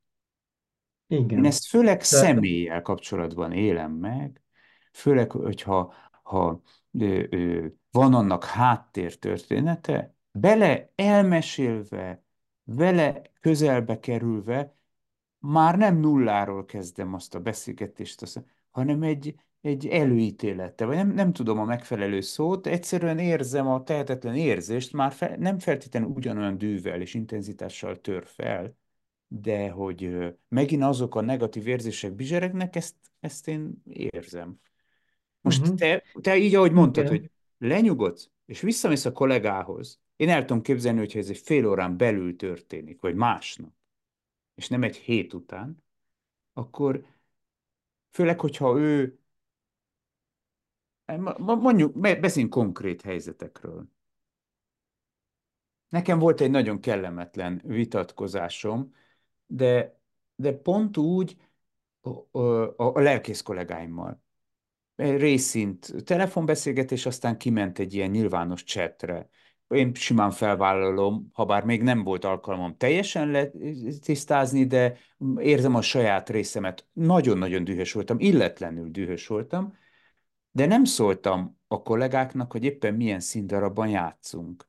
[1.07, 1.45] Én Igen.
[1.45, 4.43] ezt főleg De, személlyel kapcsolatban élem meg,
[4.93, 12.23] főleg, hogyha ha, ö, ö, van annak háttértörténete, bele elmesélve,
[12.65, 14.77] vele közelbe kerülve,
[15.39, 21.33] már nem nulláról kezdem azt a beszélgetést, azt, hanem egy, egy előítélete, vagy nem, nem
[21.33, 27.01] tudom a megfelelő szót, egyszerűen érzem a tehetetlen érzést, már fe, nem feltétlenül ugyanolyan dűvel
[27.01, 28.77] és intenzitással tör fel,
[29.29, 30.17] de hogy
[30.49, 34.61] megint azok a negatív érzések bizseregnek, ezt, ezt én érzem.
[35.41, 35.77] Most Uh-huh.
[35.77, 37.19] te, te így, ahogy mondtad, Igen.
[37.19, 41.97] hogy lenyugodsz, és visszamész a kollégához, én el tudom képzelni, hogyha ez egy fél órán
[41.97, 43.73] belül történik, vagy másnap,
[44.55, 45.85] és nem egy hét után,
[46.53, 47.05] akkor
[48.11, 49.18] főleg, hogyha ő,
[51.37, 53.89] mondjuk, be- beszéljünk konkrét helyzetekről.
[55.89, 58.95] Nekem volt egy nagyon kellemetlen vitatkozásom,
[59.47, 60.01] de,
[60.35, 61.37] de pont úgy
[62.01, 64.23] a, a, a lelkész kollégáimmal.
[64.97, 69.29] Részint telefonbeszélgetés, aztán kiment egy ilyen nyilvános chatre.
[69.69, 74.99] Én simán felvállalom, ha bár még nem volt alkalmam teljesen letisztázni, de
[75.39, 76.87] érzem a saját részemet.
[76.93, 79.77] Nagyon-nagyon dühös voltam, illetlenül dühös voltam,
[80.51, 84.69] de nem szóltam a kollégáknak, hogy éppen milyen színdarabban játszunk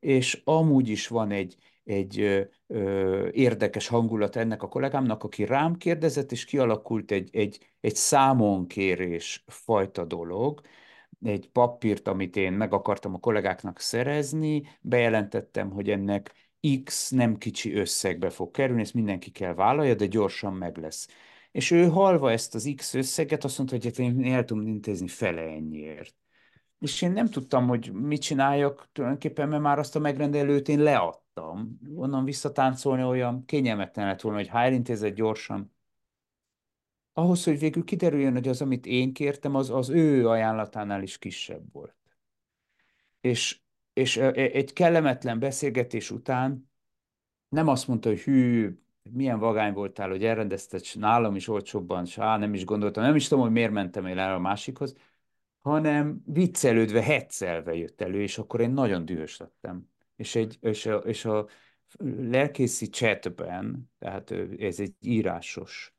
[0.00, 5.76] és amúgy is van egy, egy ö, ö, érdekes hangulat ennek a kollégámnak, aki rám
[5.76, 10.60] kérdezett, és kialakult egy, egy, egy számonkérés fajta dolog,
[11.22, 16.32] egy papírt, amit én meg akartam a kollégáknak szerezni, bejelentettem, hogy ennek
[16.84, 21.08] X nem kicsi összegbe fog kerülni, ezt mindenki kell vállalja, de gyorsan meg lesz.
[21.58, 25.08] És ő halva ezt az X összeget, azt mondta, hogy hát én el tudom intézni
[25.08, 26.14] fele ennyiért.
[26.78, 31.78] És én nem tudtam, hogy mit csináljak tulajdonképpen, mert már azt a megrendelőt én leadtam.
[31.94, 35.74] Onnan visszatáncolni olyan kényelmetlen lett volna, hogy ha elintézett gyorsan.
[37.12, 41.72] Ahhoz, hogy végül kiderüljön, hogy az, amit én kértem, az az ő ajánlatánál is kisebb
[41.72, 41.96] volt.
[43.20, 43.60] És,
[43.92, 46.70] és egy kellemetlen beszélgetés után
[47.48, 48.78] nem azt mondta, hogy hű,
[49.12, 53.28] milyen vagány voltál, hogy elrendezted, nálam is olcsóbban, s á, nem is gondoltam, nem is
[53.28, 54.94] tudom, hogy miért mentem el el a másikhoz,
[55.60, 59.88] hanem viccelődve, heccelve jött elő, és akkor én nagyon dühös lettem.
[60.16, 61.46] És, egy, és, a, és a
[62.18, 65.94] lelkészi chatben, tehát ez egy írásos,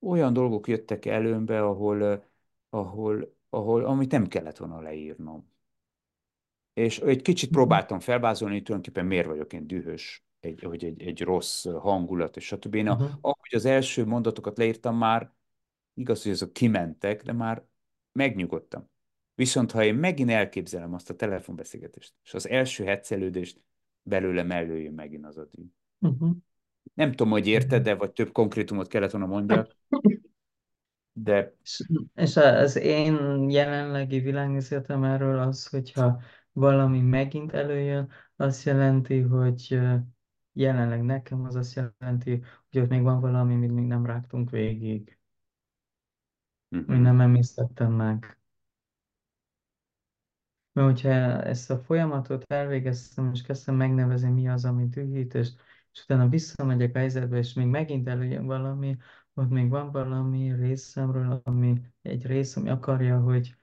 [0.00, 2.24] olyan dolgok jöttek előmbe, ahol,
[2.68, 5.48] ahol, ahol, amit nem kellett volna leírnom.
[6.72, 7.62] És egy kicsit Uh-huh.
[7.62, 12.44] próbáltam felvázolni, hogy tulajdonképpen miért vagyok én dühös, egy, hogy egy, egy rossz hangulat, és
[12.44, 12.74] stb.
[12.74, 13.10] Én a, Uh-huh.
[13.20, 15.32] ahogy az első mondatokat leírtam már,
[15.94, 17.64] Igaz, hogy azok kimentek, de már
[18.12, 18.88] megnyugodtam.
[19.34, 23.60] Viszont ha én megint elképzelem azt a telefonbeszélgetést, és az első hetszelődést
[24.02, 25.62] belőlem előjön megint az a dű.
[25.98, 26.30] Uh-huh.
[26.94, 29.76] Nem tudom, hogy érted, de vagy több konkrétumot kellett volna mondjak,
[31.12, 31.54] de
[32.14, 36.20] És, az én jelenlegi világnézetem erről az, hogyha
[36.52, 39.80] valami megint előjön, azt jelenti, hogy
[40.60, 45.18] jelenleg nekem az azt jelenti, hogy ott még van valami, amit még nem rágtunk végig,
[46.68, 48.38] még uh-huh, nem emésztettem meg.
[50.72, 51.08] Mert hogyha
[51.42, 55.48] ezt a folyamatot elvégeztem, és kezdtem megnevezni, mi az, ami dühít, és,
[55.92, 58.96] és utána visszamegyek a helyzetbe, és még megint előjön valami,
[59.34, 63.54] ott még van valami részemről, ami egy rész, ami akarja, hogy,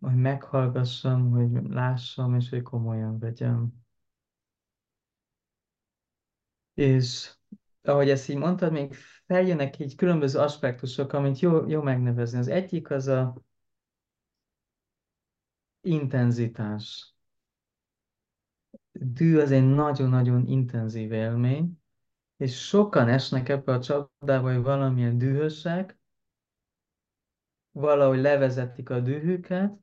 [0.00, 3.81] hogy meghallgassam, hogy lássam, és hogy komolyan vegyem.
[6.82, 7.34] És
[7.82, 8.94] ahogy ezt így mondtad, még
[9.26, 12.38] feljönnek így különböző aspektusok, amit jó, jó megnevezni.
[12.38, 13.34] Az egyik az a
[15.80, 17.14] intenzitás.
[18.92, 21.82] Dű az egy nagyon-nagyon intenzív élmény,
[22.36, 25.98] és sokan esnek ebbe a csapdába, hogy valamilyen dühösek,
[27.70, 29.80] valahogy levezetik a dühüket,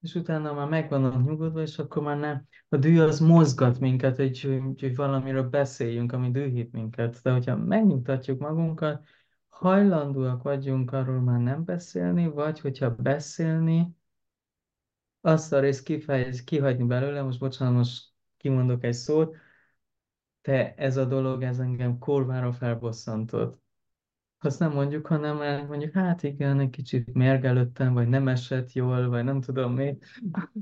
[0.00, 2.46] és utána már meg vannak nyugodva, és akkor már nem.
[2.68, 7.20] A düh az mozgat minket, hogy, hogy, hogy valamiről beszéljünk, ami dühít minket.
[7.22, 9.04] De hogyha megnyugtatjuk magunkat,
[9.48, 13.96] hajlandóak vagyunk arról már nem beszélni, vagy hogyha beszélni,
[15.20, 19.36] azt a részt kifejez, kihagyni belőle, most bocsánat, most kimondok egy szót,
[20.40, 23.60] te ez a dolog, ez engem kurvára felbosszantott.
[24.40, 29.08] Azt nem mondjuk, hanem el- mondjuk, hát igen, egy kicsit mérgelődtem, vagy nem esett jól,
[29.08, 29.98] vagy nem tudom mi.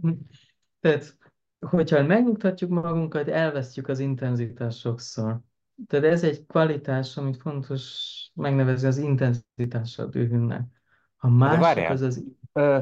[0.80, 1.16] Tehát,
[1.60, 5.40] hogyha megnyugtatjuk magunkat, elvesztjük az intenzitást sokszor.
[5.86, 10.62] Tehát ez egy kvalitás, amit fontos megnevezni az intenzitása a dühünknek.
[11.16, 12.80] A másik az az, ö,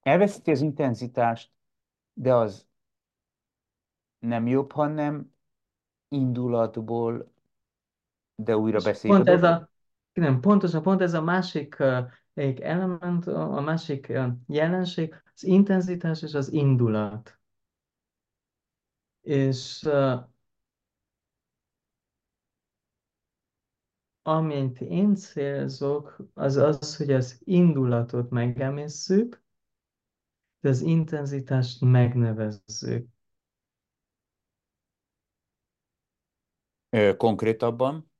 [0.00, 1.50] elveszíti az intenzitást,
[2.12, 2.66] de az
[4.18, 5.34] nem jobb, hanem
[6.08, 7.33] indulatból,
[8.34, 9.60] de újra és beszéljük a pont ez dolgot?
[9.60, 9.70] a,
[10.12, 11.76] nem, pontosan pont ez a másik
[12.34, 14.12] egyik element, a másik
[14.46, 17.38] jelenség, az intenzitás és az indulat.
[19.20, 19.88] És
[24.26, 29.42] Amint én célzok, az az, hogy az indulatot megemészszük,
[30.60, 33.08] de az intenzitást megnevezzük.
[37.16, 38.10] Konkrétabban?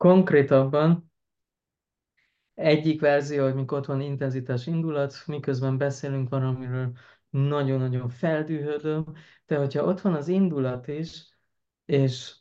[0.00, 1.12] Konkrétabban
[2.54, 6.92] egyik verzió, hogy mikor ott van intenzitás indulat, miközben beszélünk valamiről,
[7.30, 9.04] nagyon-nagyon feldühödöm,
[9.46, 11.36] de hogyha ott van az indulat is,
[11.84, 12.36] és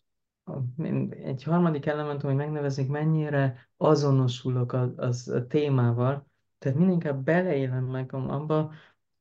[1.10, 8.14] egy harmadik elementum, hogy megnevezik, mennyire azonosulok az, az a témával, tehát mindenképp beleélem meg
[8.14, 8.74] abba,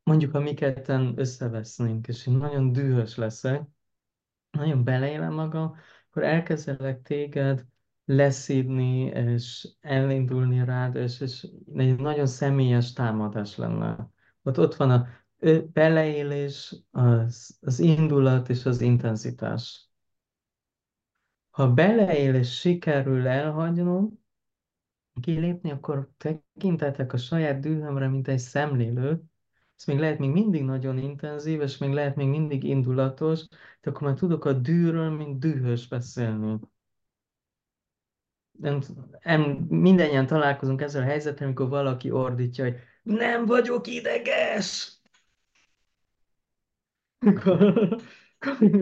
[0.03, 3.62] mondjuk, ha mi ketten összevesznénk, és én nagyon dühös leszek,
[4.51, 5.76] nagyon beleélem magam,
[6.09, 7.66] akkor elkezdelek téged
[8.09, 14.11] leszídni, és elindulni rád, és, és egy nagyon személyes támadás lenne.
[14.42, 15.06] Ott, ott van a
[15.72, 19.88] beleélés, az, az indulat és az intenzitás.
[21.50, 24.18] Ha beleélés sikerül elhagynom,
[25.20, 29.22] kilépni, akkor tekintetek a saját dühömre, mint egy szemlélő,
[29.76, 33.48] ez még lehet még mindig nagyon intenzív, és még lehet még mindig indulatos,
[33.80, 36.59] de akkor már tudok a dűről, mint dühös beszélni.
[38.61, 38.80] Nem,
[39.22, 44.96] nem, mindannyian találkozunk ezzel a helyzettel, amikor valaki ordítja, hogy nem vagyok ideges!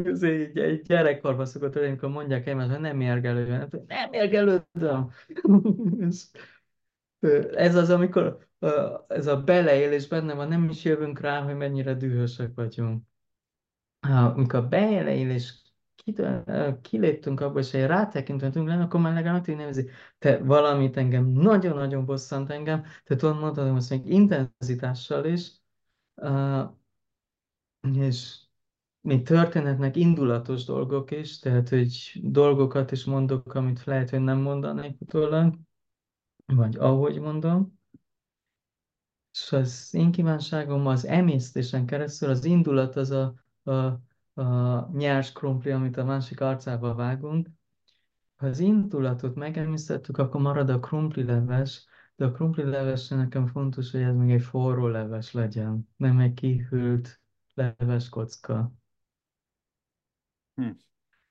[0.04, 3.68] Ez egy, egy gyerekkorban szokott történni, amikor mondják egymásra, hogy nem érgelődöm.
[3.86, 5.10] Nem érgelődöm!
[7.54, 8.48] Ez az, amikor
[9.08, 13.02] ez a beleélés benne van, nem is jövünk rá, hogy mennyire dühösek vagyunk.
[14.00, 15.65] Amikor a beleélés
[16.82, 19.88] kiléptünk abból, és egy rátekintünk lenni, akkor már legalább tudjuk nevezi,
[20.18, 25.52] te valamit engem nagyon-nagyon bosszant engem, te tudod mondani, hogy még intenzitással is,
[27.92, 28.38] és
[29.00, 35.00] még történetnek indulatos dolgok is, tehát hogy dolgokat is mondok, amit lehet, hogy nem mondanék
[35.00, 35.54] utólag,
[36.46, 37.78] vagy ahogy mondom,
[39.32, 44.00] és az én kívánságom az emésztésen keresztül, az indulat az a, a,
[44.36, 47.48] a nyers krumpli, amit a másik arcába vágunk.
[48.36, 53.90] Ha az indulatot megemésztettük, akkor marad a krumpli leves, de a krumpli leves nekem fontos,
[53.90, 57.20] hogy ez még egy forró leves legyen, nem egy kihűlt
[57.54, 58.72] leves kocka.
[60.54, 60.70] Hm.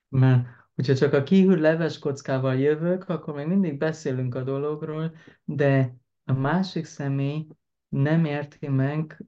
[0.08, 5.96] Mert hogyha csak a kihűlt leves kockával jövök, akkor még mindig beszélünk a dologról, de
[6.24, 7.46] a másik személy
[7.88, 9.24] nem érti meg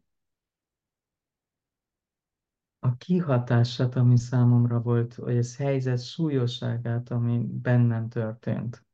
[2.78, 8.86] a kihatását, ami számomra volt, vagy ez helyzet súlyosságát, ami bennem történt.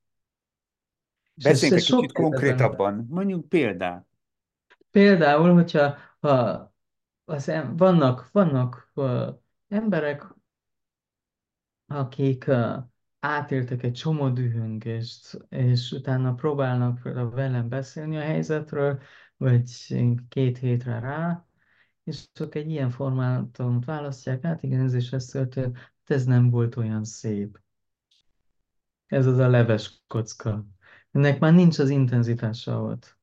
[1.34, 3.06] Beszéljünk egy kicsit konkrétabban.
[3.08, 4.06] Mondjuk példát.
[4.90, 6.72] Például, hogyha ha
[7.24, 9.28] az, em- vannak, vannak uh,
[9.68, 10.34] emberek,
[11.86, 12.76] akik uh,
[13.20, 19.00] átéltek egy csomó dühöngést, és utána próbálnak velem beszélni a helyzetről,
[19.36, 19.70] vagy
[20.28, 21.46] két hétre rá,
[22.04, 26.50] és csak egy ilyen formátumot választják, hát igen, ez is ez történt, hát ez nem
[26.50, 27.60] volt olyan szép.
[29.06, 30.66] Ez az a leves kocka.
[31.10, 33.18] Ennek már nincs az intenzitása ott.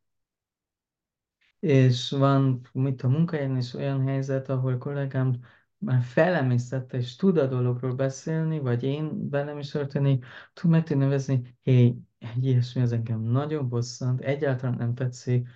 [1.59, 5.39] És van, mit a munkahelyen is olyan helyzet, ahol kollégám
[5.77, 10.97] már felemésztette, és tud a dologról beszélni, vagy én velem is történik, tud meg tud
[10.97, 15.47] nevezni, hé, egy ilyesmi az engem nagyon bosszant, egyáltalán nem tetszik,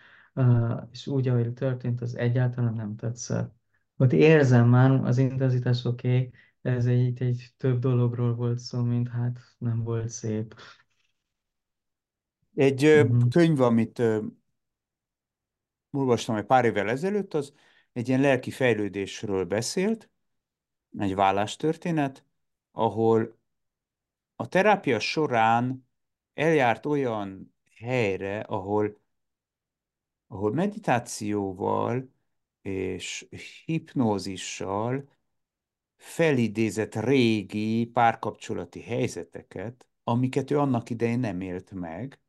[0.92, 3.54] és úgy, ahogy történt, az egyáltalán nem tetszett.
[3.98, 6.32] Ott érzem már az intenzitás, oké, okay,
[6.62, 10.56] ez egy, egy több dologról volt szó, mint hát nem volt szép.
[12.56, 13.30] Egy Uh-huh.
[13.30, 14.02] könyv, amit
[15.92, 17.54] olvastam egy pár évvel ezelőtt, az
[17.94, 20.10] egy ilyen lelki fejlődésről beszélt,
[20.98, 22.24] egy vállástörténet,
[22.72, 23.38] ahol
[24.36, 25.88] a terápia során
[26.34, 28.98] eljárt olyan helyre, ahol,
[30.36, 32.10] ahol meditációval
[32.62, 33.28] és
[33.66, 35.10] hipnózissal
[35.98, 42.20] felidézett régi párkapcsolati helyzeteket, amiket ő annak idején nem élt meg,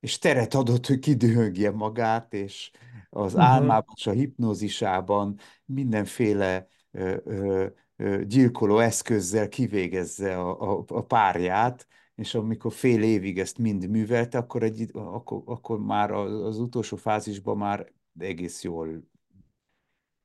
[0.00, 2.70] és teret adott, hogy kidühögje magát, és
[3.10, 3.48] az Uh-huh.
[3.48, 7.66] álmában és a hipnózisában mindenféle ö, ö,
[7.96, 14.38] ö, gyilkoló eszközzel kivégezze a, a, a párját, és amikor fél évig ezt mind művelte,
[14.38, 19.10] akkor, egy, akkor, akkor már az, utolsó fázisban már egész jól.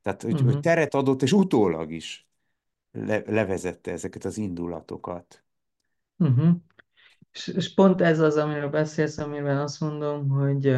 [0.02, 0.62] Tehát, hogy, hogy Uh-huh.
[0.62, 2.28] teret adott, és utólag is
[2.92, 5.44] le, levezette ezeket az indulatokat.
[6.18, 6.56] Uh-huh.
[7.32, 10.78] És, és pont ez az, amiről beszélsz, amiben azt mondom, hogy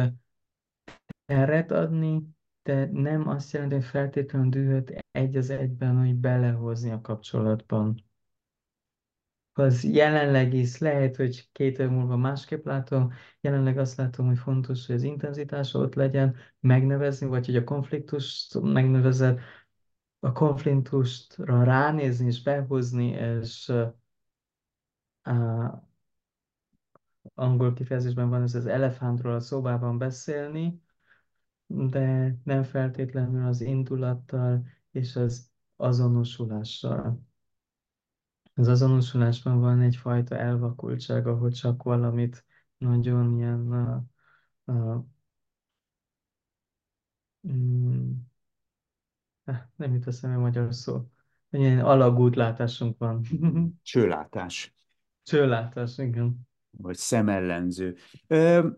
[1.24, 2.22] teret adni,
[2.62, 8.09] de nem azt jelenti, hogy feltétlenül dühöt egy az egyben, hogy belehozni a kapcsolatban.
[9.60, 14.86] Az jelenleg is lehet, hogy két év múlva másképp látom, jelenleg azt látom, hogy fontos,
[14.86, 19.40] hogy az intenzitás ott legyen, megnevezni, vagy hogy a konfliktust megnevezed,
[20.20, 23.68] a konfliktusra ránézni és behozni, és
[25.22, 25.88] a
[27.34, 30.82] angol kifejezésben van ez az elefántról a szobában beszélni,
[31.66, 37.29] de nem feltétlenül az indulattal és az azonosulással.
[38.54, 42.44] Az azonosulásban van egyfajta elvakultság, ahol csak valamit
[42.78, 44.04] nagyon ilyen a,
[44.72, 45.06] a,
[47.48, 48.12] mm,
[49.44, 51.10] eh, nem jut eszembe magyar szó.
[51.50, 53.22] Ilyen alagútlátásunk van.
[53.82, 54.74] Csőlátás,
[55.22, 56.48] Csőlátás, igen.
[56.70, 57.96] vagy szemellenző.
[58.26, 58.68] Ö,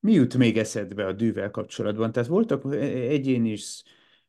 [0.00, 2.12] mi jut még eszedbe a dűvel kapcsolatban?
[2.12, 3.82] Tehát voltak egyéni is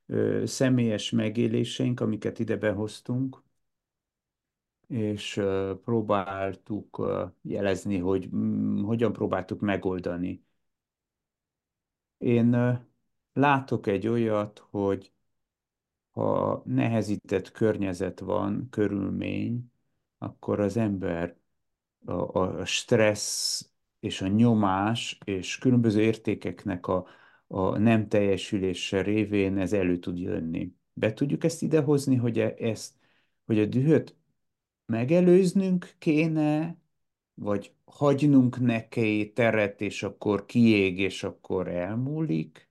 [0.06, 3.44] ö, személyes megéléseink, amiket ide behoztunk,
[4.88, 5.42] és
[5.84, 7.08] próbáltuk
[7.42, 10.44] jelezni, hogy mm, hogyan próbáltuk megoldani.
[12.18, 12.80] Én
[13.34, 15.14] látok egy olyat, hogy
[16.12, 19.72] ha nehezített környezet van, körülmény,
[20.18, 21.38] akkor az ember
[22.06, 23.70] a, a stressz
[24.00, 27.06] és a nyomás és különböző értékeknek a,
[27.48, 30.74] a nem teljesülése révén ez elő tud jönni.
[30.94, 32.94] Be tudjuk ezt idehozni, hogy e- ezt,
[33.46, 34.16] hogy a dühöt
[34.86, 36.78] megelőznünk kéne,
[37.34, 42.70] vagy hagynunk neki teret, és akkor kiég, és akkor elmúlik?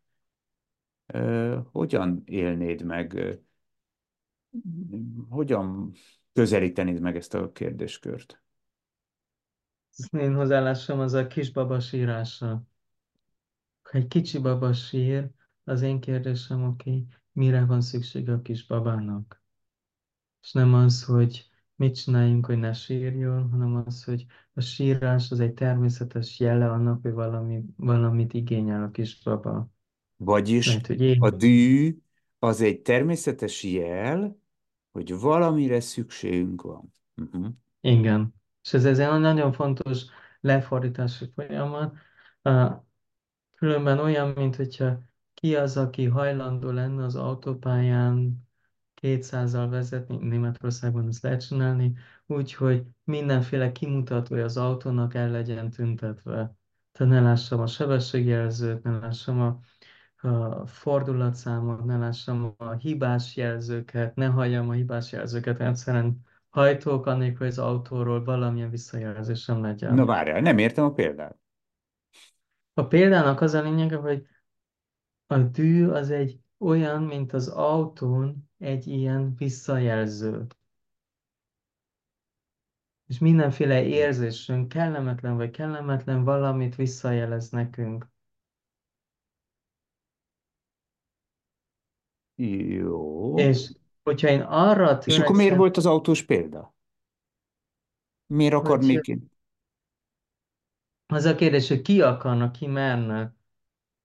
[1.73, 3.39] Hogyan élnéd meg,
[5.29, 5.93] hogyan
[6.33, 8.43] közelítenéd meg ezt a kérdéskört?
[10.11, 12.62] Én hozzáállásom az a kisbaba sírása.
[13.91, 15.31] Egy kicsi baba sír,
[15.65, 19.43] az én kérdésem, oké, okay, mire van szüksége a kisbabának?
[20.43, 25.41] És nem az, hogy mit csináljunk, hogy ne sírjon, hanem az, hogy a sírás az
[25.41, 29.68] egy természetes jele annak, hogy valami, valamit igényel a kisbaba.
[30.16, 31.99] Vagyis Lehet, hogy a én, dű
[32.39, 34.39] az egy természetes jel,
[34.93, 36.93] hogy valamire szükségünk van.
[37.16, 37.47] Uh-huh.
[37.81, 38.35] igen.
[38.62, 40.05] És ez, ez egy nagyon fontos
[40.41, 41.97] lefordítási folyamat.
[43.55, 45.01] Különben olyan, mint hogyha
[45.35, 48.47] ki az, aki hajlandó lenne az autópályán
[49.05, 51.93] 200-al vezetni, Németországban ezt lehet csinálni,
[52.27, 56.57] úgyhogy mindenféle kimutatója az autónak el legyen tüntetve.
[56.93, 59.59] Tehát ne lássam a sebességjelzőt, ne lássam a,
[60.29, 67.39] a fordulatszámot, ne lássam a hibás jelzőket, ne halljam a hibás jelzőket, egyszerűen hajtók, anélkül,
[67.39, 69.95] hogy az autóról valamilyen visszajelzésem Na legyen.
[70.05, 71.39] várjál, nem értem a példát.
[72.75, 74.27] A példának az a lényege, hogy
[75.27, 80.47] A dű az egy olyan, mint az autón egy ilyen visszajelző.
[83.07, 88.09] És mindenféle érzésünk, kellemetlen vagy kellemetlen, valamit visszajelez nekünk.
[92.35, 93.35] Jó.
[93.37, 96.75] És hogyha én arra És akkor miért törekszem, volt az autós példa?
[98.27, 99.33] Miért akarnék én?
[101.07, 103.35] az a kérdés, hogy ki akarna, ki merne,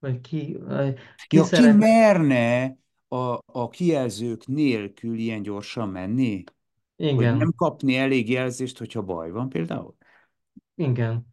[0.00, 0.94] vagy ki, vagy
[1.26, 2.76] ki Ja, ki szeretne, merne
[3.08, 6.44] a, a kijelzők nélkül ilyen gyorsan menni?
[6.96, 9.96] Hogy nem igen, kapni elég jelzést, hogyha baj van például?
[10.74, 11.26] igen,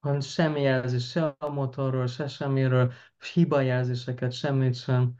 [0.00, 2.92] ha semmi jelzés, se a motorról, se semmiről,
[3.32, 5.14] hibajelzéseket, semmit sem,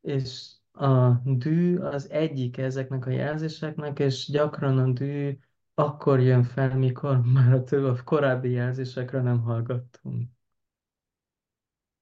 [0.00, 5.38] és a dű az egyik ezeknek a jelzéseknek, és gyakran a dű
[5.74, 10.30] akkor jön fel, mikor már a több a korábbi jelzésekre nem hallgattunk.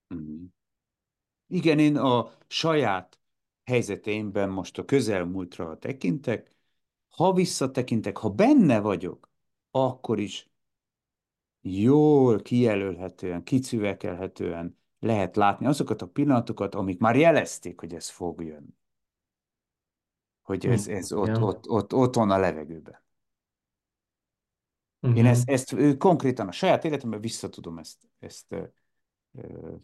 [0.08, 0.44] Mhm.
[1.46, 3.20] Igen, én a saját
[3.64, 6.56] helyzeteimben most a közelmúltra tekintek,
[7.08, 9.30] ha visszatekintek, ha benne vagyok,
[9.70, 10.50] akkor is
[11.60, 18.74] jól kijelölhetően, kicüvekelhetően lehet látni azokat a pillanatokat, amik már jelezték, hogy ez fog jönni.
[20.42, 23.04] Hogy ez, ez ott, Igen, ott, ott, ott van a levegőben.
[25.00, 25.54] Én ezt, igen.
[25.54, 28.54] ezt ö, konkrétan a saját életemben vissza tudom ezt, ezt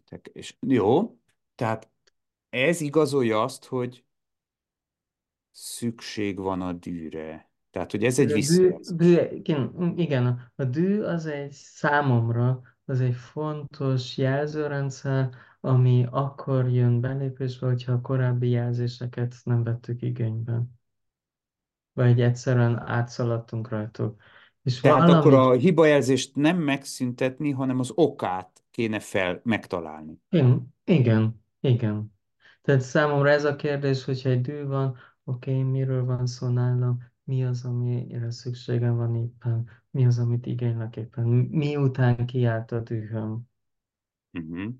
[0.09, 1.17] tek- és jó,
[1.55, 1.89] tehát
[2.49, 4.05] ez igazolja azt, hogy
[5.51, 7.51] szükség van a dűre.
[7.71, 13.15] Tehát, hogy ez egy A dű, igen, igen, a dű az egy számomra, az egy
[13.15, 15.29] fontos jelzőrendszer,
[15.61, 20.61] ami akkor jön belépésbe, hogyha a korábbi jelzéseket nem vettük igénybe,
[21.93, 24.21] vagy egyszerűen átszaladtunk rajtuk.
[24.63, 30.19] És Tehát akkor valami a hibajelzést nem megszüntetni, hanem az okát kéne fel megtalálni.
[30.29, 32.13] Igen, igen, igen.
[32.61, 36.97] Tehát számomra ez a kérdés, hogyha egy dű van, oké, okay, miről van szó nálam,
[37.23, 43.41] mi az, amire szükségem van éppen, mi az, amit igénylek éppen, miután kiállt a dühöm.
[44.31, 44.73] Uh-huh.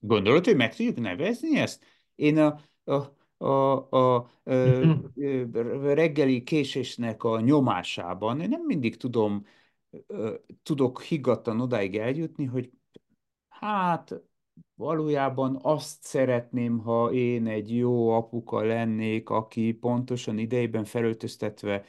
[0.00, 1.84] Gondolod, hogy meg tudjuk nevezni ezt?
[2.14, 4.92] Én a, a a, a, ö,
[5.94, 8.40] reggeli késésnek a nyomásában.
[8.40, 9.44] Én nem mindig tudom,
[10.62, 12.70] tudok higgadtan odáig eljutni, hogy
[13.60, 14.22] hát
[14.74, 21.84] valójában azt szeretném, ha én egy jó apuka lennék, aki pontosan idejében felöltöztetve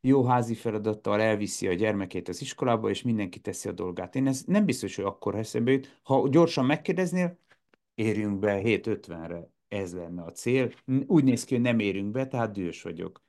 [0.00, 4.14] jó házi feladattal elviszi a gyermekét az iskolába, és mindenki teszi a dolgát.
[4.14, 6.00] Én ez nem biztos, hogy akkor eszembe jut.
[6.02, 7.38] Ha gyorsan megkérdeznél,
[7.94, 10.72] érjünk be 7.50-re, ez lenne a cél.
[11.06, 13.22] Úgy néz ki, hogy nem érünk be, tehát dühös vagyok.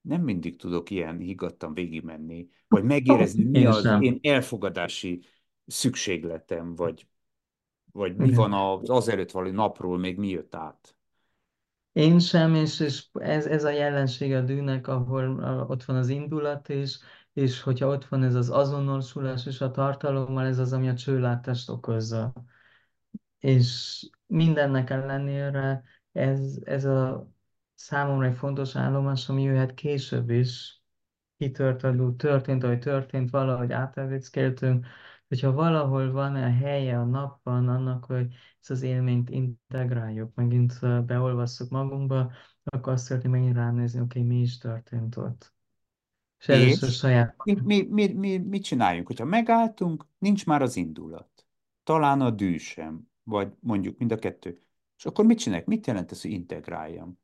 [0.00, 5.22] Nem mindig tudok ilyen higgadtan végigmenni, vagy megérezni, mi az én elfogadási
[5.66, 7.06] szükségletem, vagy,
[7.96, 8.60] vagy mi van Igen.
[8.60, 10.96] az azelőtt való napról, még mi jött át.
[11.92, 16.08] Én sem, és, és ez, ez a jelenség a dűnek, ahol a, ott van az
[16.08, 16.98] indulat is,
[17.32, 21.68] és hogyha ott van ez az azonosulás és a tartalommal, ez az, ami a csőlátást
[21.70, 22.32] okozza.
[23.38, 25.82] És mindennek ellenére
[26.12, 27.28] ez, ez a
[27.74, 30.82] számomra egy fontos állomás, ami jöhet később is,
[31.36, 34.86] kitört alul, történt, ahogy történt, valahogy átevéckéltünk,
[35.28, 38.26] hogyha valahol van a helye a napban annak, hogy
[38.60, 42.32] ezt az élményt integráljuk, megint beolvasszuk magunkba,
[42.64, 45.54] akkor azt szeretném megint ránézni, oké, okay, mi is történt ott.
[46.38, 47.34] És És saját.
[47.44, 49.06] mi, mi, mi, mi, mit csináljunk?
[49.06, 51.46] Hogyha megálltunk, nincs már az indulat.
[51.84, 54.60] Talán a dű sem, vagy mondjuk mind a kettő.
[54.96, 55.66] És akkor mit csináljuk?
[55.66, 57.18] Mit jelent ez, hogy integráljam?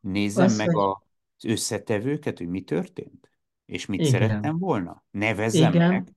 [0.00, 0.96] Nézzem Az, meg hogy
[1.36, 3.30] az összetevőket, hogy mi történt?
[3.64, 5.04] És mit szerettem igen, volna?
[5.10, 6.12] Nevezzem meg?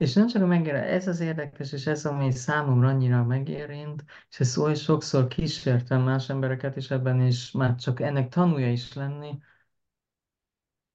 [0.00, 4.40] És nem csak a megérint, ez az érdekes, és ez, ami számomra annyira megérint, és
[4.40, 9.38] ez oly sokszor kísértem más embereket is ebben, és már csak ennek tanulja is lenni,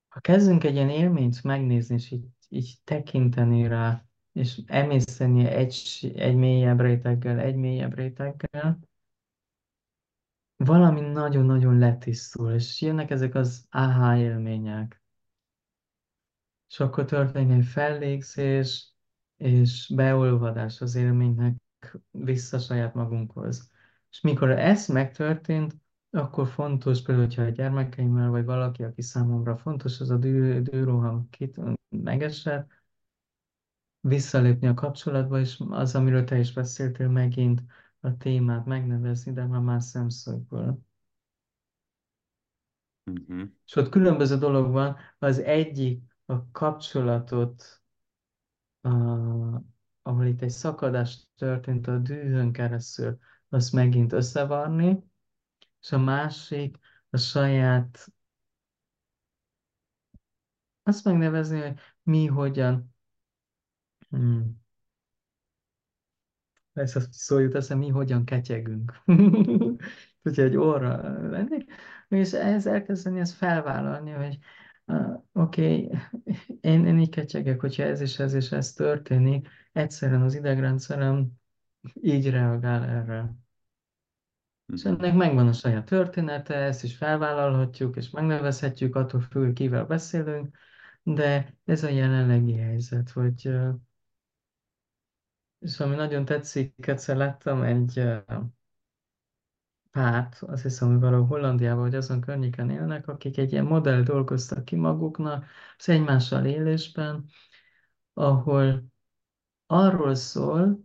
[0.08, 6.36] ha kezdünk egy ilyen élményt megnézni, és így, így tekinteni rá, és emészteni egy, egy
[6.36, 8.80] mélyebb réteggel, egy mélyebb réteggel,
[10.56, 15.02] valami nagyon-nagyon letisztul, és jönnek ezek az aha élmények.
[16.70, 18.95] És akkor történik egy fellégzés,
[19.38, 21.56] és beolvadás az élménynek
[22.12, 23.72] vissza saját magunkhoz.
[24.12, 25.76] És mikor ez megtörtént,
[26.10, 31.30] akkor fontos, például, hogyha a gyermekeimmel, vagy valaki, aki számomra fontos, az a dű, dűroham
[31.30, 31.60] kit,
[31.90, 32.72] megesett,
[34.00, 37.64] visszalépni a kapcsolatba, és az, amiről te is beszéltél, megint
[38.00, 40.80] a témát megnevezni, de már más szemszögből.
[43.12, 43.50] Uh-huh.
[43.66, 47.84] És ott különböző dolog van, az egyik a kapcsolatot
[50.02, 53.18] ahol itt egy szakadás történt a dűhön keresztül,
[53.50, 55.04] azt megint összevarni,
[55.82, 56.78] és a másik
[57.10, 58.08] a saját,
[60.84, 62.96] azt megnevezni, hogy mi hogyan,
[64.10, 64.64] hmm,
[66.74, 69.02] ez azt szó jut eszem, mi hogyan ketyegünk.
[70.24, 71.66] Hogyha egy óra lenni,
[72.08, 74.40] és ehhez elkezdeni ezt felvállalni, hogy
[75.32, 76.00] oké, okay,
[76.62, 81.32] én, én így ketyegek, hogyha ez és ez és ez történik, egyszerűen az idegrendszerem
[82.02, 83.34] így reagál erre.
[84.74, 85.00] És Uh-huh.
[85.00, 90.58] ennek megvan a saját története, ezt is felvállalhatjuk, és megnevezhetjük, attól függ, kivel beszélünk,
[91.04, 93.50] de ez a jelenlegi helyzet, hogy,
[95.60, 98.04] és ami nagyon tetszik, egyszer láttam egy
[99.96, 104.66] párt, azt hiszem, hogy valahol Hollandiában, vagy azon környéken élnek, akik egy ilyen modell dolgoztak
[104.66, 105.46] ki maguknak,
[105.78, 107.26] az egymással élésben,
[108.14, 108.84] ahol
[109.68, 110.84] arról szól,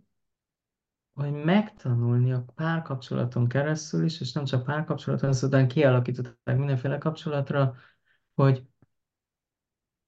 [1.14, 7.74] hogy megtanulni a párkapcsolaton keresztül is, és nem csak párkapcsolaton, azután kialakították mindenféle kapcsolatra,
[8.34, 8.66] hogy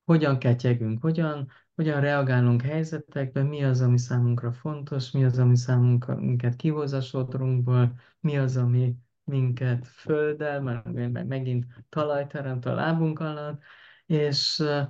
[0.05, 6.15] hogyan ketyegünk, hogyan, hogyan reagálunk helyzetekben, mi az, ami számunkra fontos, mi az, ami számunkra,
[6.15, 12.75] minket kihoz a sodrunkból, mi az, ami minket földel, mert meg megint talajt teremt a
[12.75, 13.63] lábunk alatt,
[14.07, 14.89] és eh,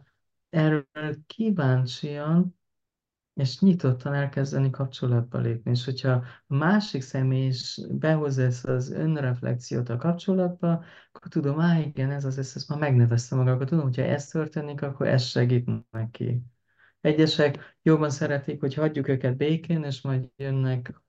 [0.51, 0.87] erről
[1.27, 2.61] kíváncsian
[3.35, 5.71] és nyitottan elkezdeni kapcsolatba lépni.
[5.71, 6.11] És hogyha
[6.47, 12.25] a másik személy is behozza ezt az önreflexiót a kapcsolatba, akkor tudom, á, igen, ez
[12.25, 16.43] az, ezt, ezt már megneveztem magam, akkor tudom, hogyha ez történik, akkor ez segít neki.
[17.01, 21.03] Egyesek jobban szeretik, hogy hagyjuk őket békén, és majd jönnek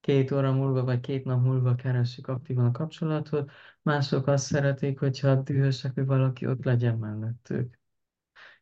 [0.00, 3.50] két óra múlva, vagy két nap múlva keresik aktívan a kapcsolatot.
[3.82, 7.78] Mások azt szeretik, hogyha dühösek, hogy valaki ott legyen mellettük.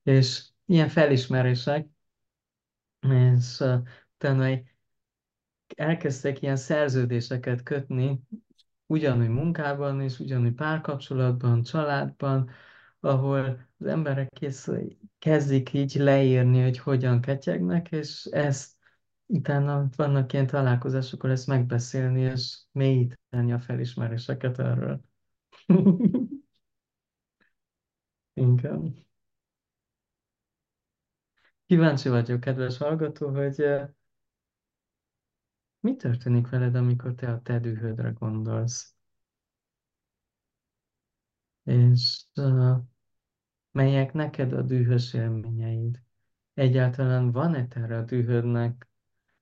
[0.02, 1.86] És ilyen felismerések,
[3.10, 3.60] és
[4.14, 4.58] utána
[5.76, 8.20] elkezdtek ilyen szerződéseket kötni,
[8.86, 12.50] ugyanúgy munkában és ugyanúgy párkapcsolatban, családban,
[13.00, 14.70] ahol az emberek kész,
[15.18, 18.72] kezdik így leírni, hogy hogyan ketyegnek, és ezt
[19.26, 25.00] utána vannak ilyen találkozások, akkor ezt megbeszélni, és mélyíteni a felismeréseket erről.
[28.34, 29.03] Igen.
[31.66, 33.64] Kíváncsi vagyok, kedves hallgató, hogy
[35.80, 38.94] mi történik veled, amikor te a te dühödre gondolsz,
[41.62, 42.24] és
[43.70, 46.02] melyek neked a dühös élményeid?
[46.54, 48.88] Egyáltalán van-e tere a dühödnek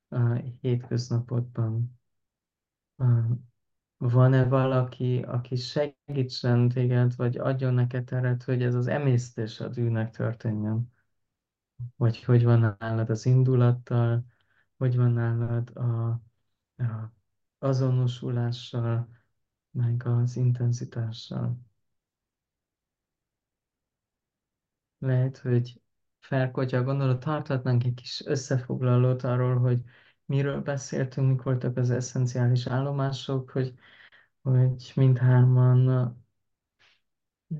[0.08, 2.00] a hétköznapodban?
[3.96, 10.10] Van-e valaki, aki segítsen téged, vagy adjon neked teret, hogy ez az emésztés a dűnek
[10.10, 10.91] történjen?
[11.96, 14.24] Vagy hogy van nálad az indulattal,
[14.76, 16.08] hogy van nálad a,
[16.76, 17.12] a
[17.58, 19.08] azonosulással,
[19.70, 21.58] meg az intenzitással.
[24.98, 25.80] Lehet, hogy
[26.20, 29.82] felkotya gondolod, tarthatnánk egy kis összefoglalót arról, hogy
[30.24, 33.74] miről beszéltünk, mik voltak az eszenciális állomások, hogy,
[34.42, 36.16] hogy mindhárman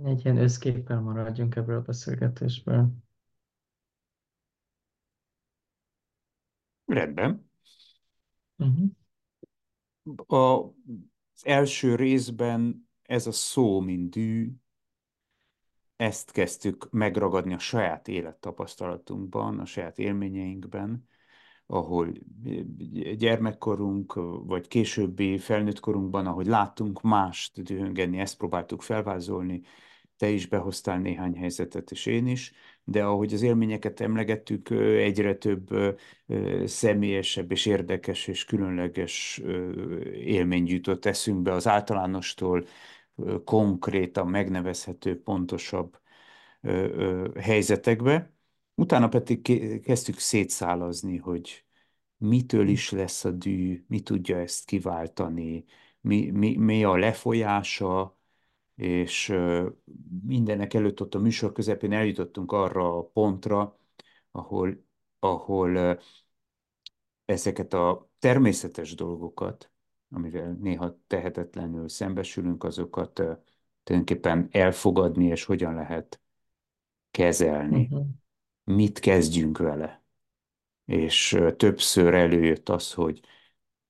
[0.05, 2.93] egy ilyen összképpel maradjunk ebből a beszélgetésből.
[6.93, 7.51] Rendben.
[8.57, 8.91] Uh-huh.
[10.27, 10.67] A,
[11.35, 14.53] az első részben ez a szó, mint dű,
[15.97, 21.09] ezt kezdtük megragadni a saját élettapasztalatunkban, a saját élményeinkben,
[21.67, 22.13] ahol
[23.17, 24.13] gyermekkorunk,
[24.45, 29.63] vagy későbbi felnőtt korunkban, ahogy láttunk mást dühöngeni, ezt próbáltuk felvázolni,
[30.17, 32.53] te is behoztál néhány helyzetet, és én is,
[32.85, 35.69] de ahogy az élményeket emlegettük, egyre több
[36.65, 39.41] személyesebb és érdekes és különleges
[40.15, 42.65] élmény jutott eszünkbe az általánostól
[43.45, 46.01] konkrétan megnevezhető, pontosabb
[47.41, 48.33] helyzetekbe.
[48.75, 49.41] Utána pedig
[49.83, 51.65] kezdtük szétszálazni, hogy
[52.17, 55.65] mitől is lesz a dű, mi tudja ezt kiváltani,
[56.01, 58.19] mi, mi, mi a lefolyása,
[58.83, 59.35] és
[60.27, 63.79] mindenek előtt ott a műsor közepén eljutottunk arra a pontra,
[64.31, 64.85] ahol,
[65.19, 66.01] ahol
[67.25, 69.71] ezeket a természetes dolgokat,
[70.11, 73.13] amivel néha tehetetlenül szembesülünk, azokat
[73.83, 76.21] tulajdonképpen elfogadni, és hogyan lehet
[77.11, 77.89] kezelni.
[77.91, 78.07] Uh-huh.
[78.65, 80.05] Mit kezdjünk vele?
[80.85, 83.21] És többször előjött az, hogy,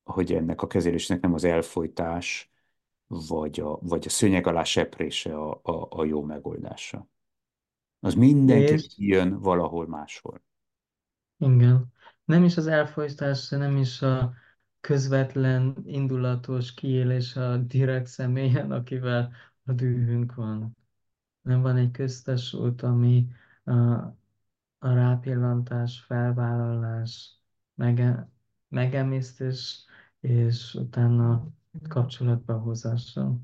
[0.02, 2.51] hogy ennek a kezelésnek nem az elfolytás,
[3.28, 7.08] vagy a, vagy a szőnyeg alá seprése a, a, a jó megoldása.
[8.00, 10.42] Az mindenki És jön valahol máshol.
[11.38, 11.92] igen,
[12.24, 14.34] nem is az elfolytás, nem is a
[14.80, 19.32] közvetlen, indulatos kiélés a direkt személyen, akivel
[19.64, 20.76] a dühünk van.
[21.42, 23.28] Nem van egy köztes út, ami
[23.64, 23.72] a,
[24.78, 27.38] a rápillantás, felvállalás,
[27.74, 28.28] mege,
[28.68, 29.84] megemésztés,
[30.20, 31.48] és utána
[31.88, 33.40] kapcsolatba hozása.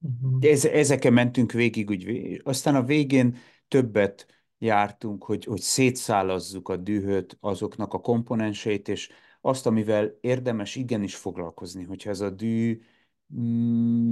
[0.00, 0.38] Uh-huh.
[0.40, 3.36] Ez, ezeken mentünk végig, úgy, aztán a végén
[3.68, 4.26] többet
[4.58, 9.10] jártunk, hogy, hogy szétszálazzuk a dühöt, azoknak a komponenseit, és
[9.40, 12.82] azt, amivel érdemes igenis foglalkozni, hogyha ez a dű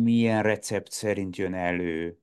[0.02, 2.22] milyen recept szerint jön elő,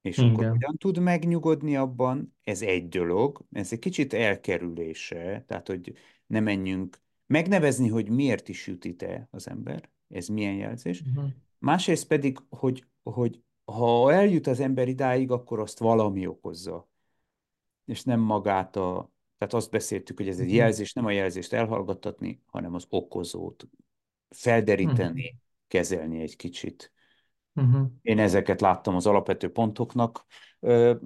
[0.00, 0.50] és akkor Igen.
[0.50, 2.36] hogyan tud megnyugodni abban?
[2.44, 5.92] Ez egy dolog, ez egy kicsit elkerülése, tehát hogy
[6.26, 11.00] ne menjünk megnevezni, hogy miért is jut ide az ember, ez milyen jelzés.
[11.00, 11.30] Uh-huh.
[11.58, 16.88] Másrészt pedig, hogy, hogy ha eljut az ember idáig, akkor azt valami okozza,
[17.84, 19.10] és nem magát a...
[19.38, 20.58] Tehát azt beszéltük, hogy ez egy Uh-huh.
[20.58, 23.62] jelzés, nem a jelzést elhallgattatni, hanem az okozót
[24.32, 24.44] Uh-huh.
[24.50, 25.38] felderíteni,
[25.68, 26.92] kezelni egy kicsit.
[27.54, 27.86] Uh-huh.
[28.02, 30.26] Én ezeket láttam az alapvető pontoknak.
[30.60, 30.96] Ö,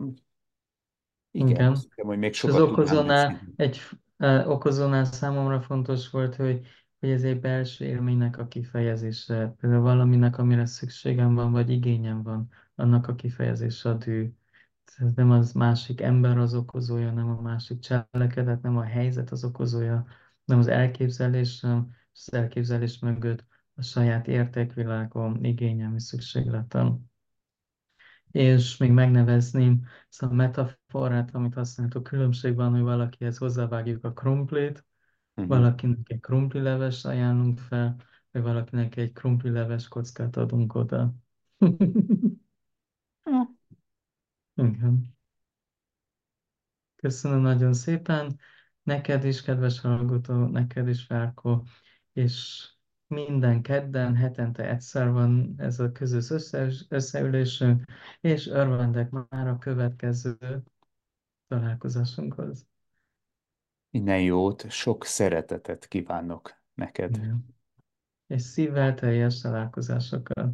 [1.31, 1.75] igen, Igen.
[1.75, 3.81] hiszem, hogy még az sokat tudnám okozónál, egy
[4.47, 6.67] okozónál számomra fontos volt, hogy,
[7.01, 9.55] hogy ez egy belső élménynek a kifejezése.
[9.61, 14.33] Például valaminek, amire szükségem van, vagy igényem van, annak a kifejezése a dű.
[14.97, 19.45] Ez nem az másik ember az okozója, nem a másik cselekedet, nem a helyzet az
[19.45, 20.07] okozója,
[20.45, 23.45] nem az elképzelés, nem az elképzelés mögött
[23.75, 27.11] a saját értékvilágom, igényem és szükségletem.
[28.31, 34.85] És még megnevezném ezt a metaforát, amit használtuk, különbség van, hogy valakihez hozzávágjuk a krumplit,
[35.37, 35.57] Uh-huh.
[35.57, 37.97] valakinek egy krumplileves ajánlunk fel,
[38.31, 41.15] vagy valakinek egy krumplileves kockát adunk oda.
[44.55, 45.17] Igen.
[46.97, 48.39] Köszönöm nagyon szépen.
[48.83, 51.63] Neked is, kedves hallgató, neked is, Várko,
[52.13, 52.69] és
[53.07, 57.85] minden kedden, hetente egyszer van ez a közös össze, összeülésünk,
[58.21, 60.63] és örvendek már a következő
[61.49, 62.67] találkozásunkhoz.
[63.91, 67.17] Minden jót, sok szeretetet kívánok neked.
[67.17, 67.47] Igen.
[68.27, 70.53] És szívvel teljes találkozásokat.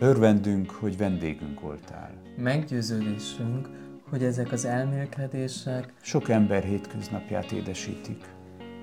[0.00, 2.22] Örvendünk, hogy vendégünk voltál.
[2.36, 3.81] Meggyőződésünk,
[4.12, 8.24] hogy ezek az elmélkedések Sok ember hétköznapját édesítik.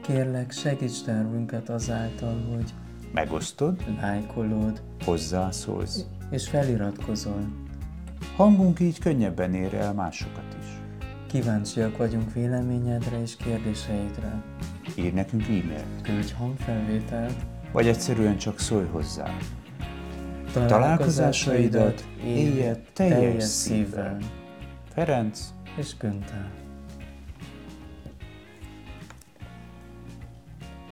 [0.02, 2.74] kérlek segíts tervünket azáltal, hogy
[3.14, 6.06] Megosztod, lájkolod hozzászólsz.
[6.32, 7.48] és feliratkozol.
[8.36, 10.68] Hangunk így könnyebben ér el másokat is.
[11.28, 14.44] Kíváncsiak vagyunk véleményedre és kérdéseidre.
[14.96, 17.36] Írj nekünk e-mailt, Küldj hangfelvételt,
[17.72, 19.38] vagy egyszerűen csak szólj hozzá.
[20.54, 24.18] Találkozásaidat élje teljes szívvel.
[24.94, 25.38] Ferenc
[25.78, 26.59] és Günther.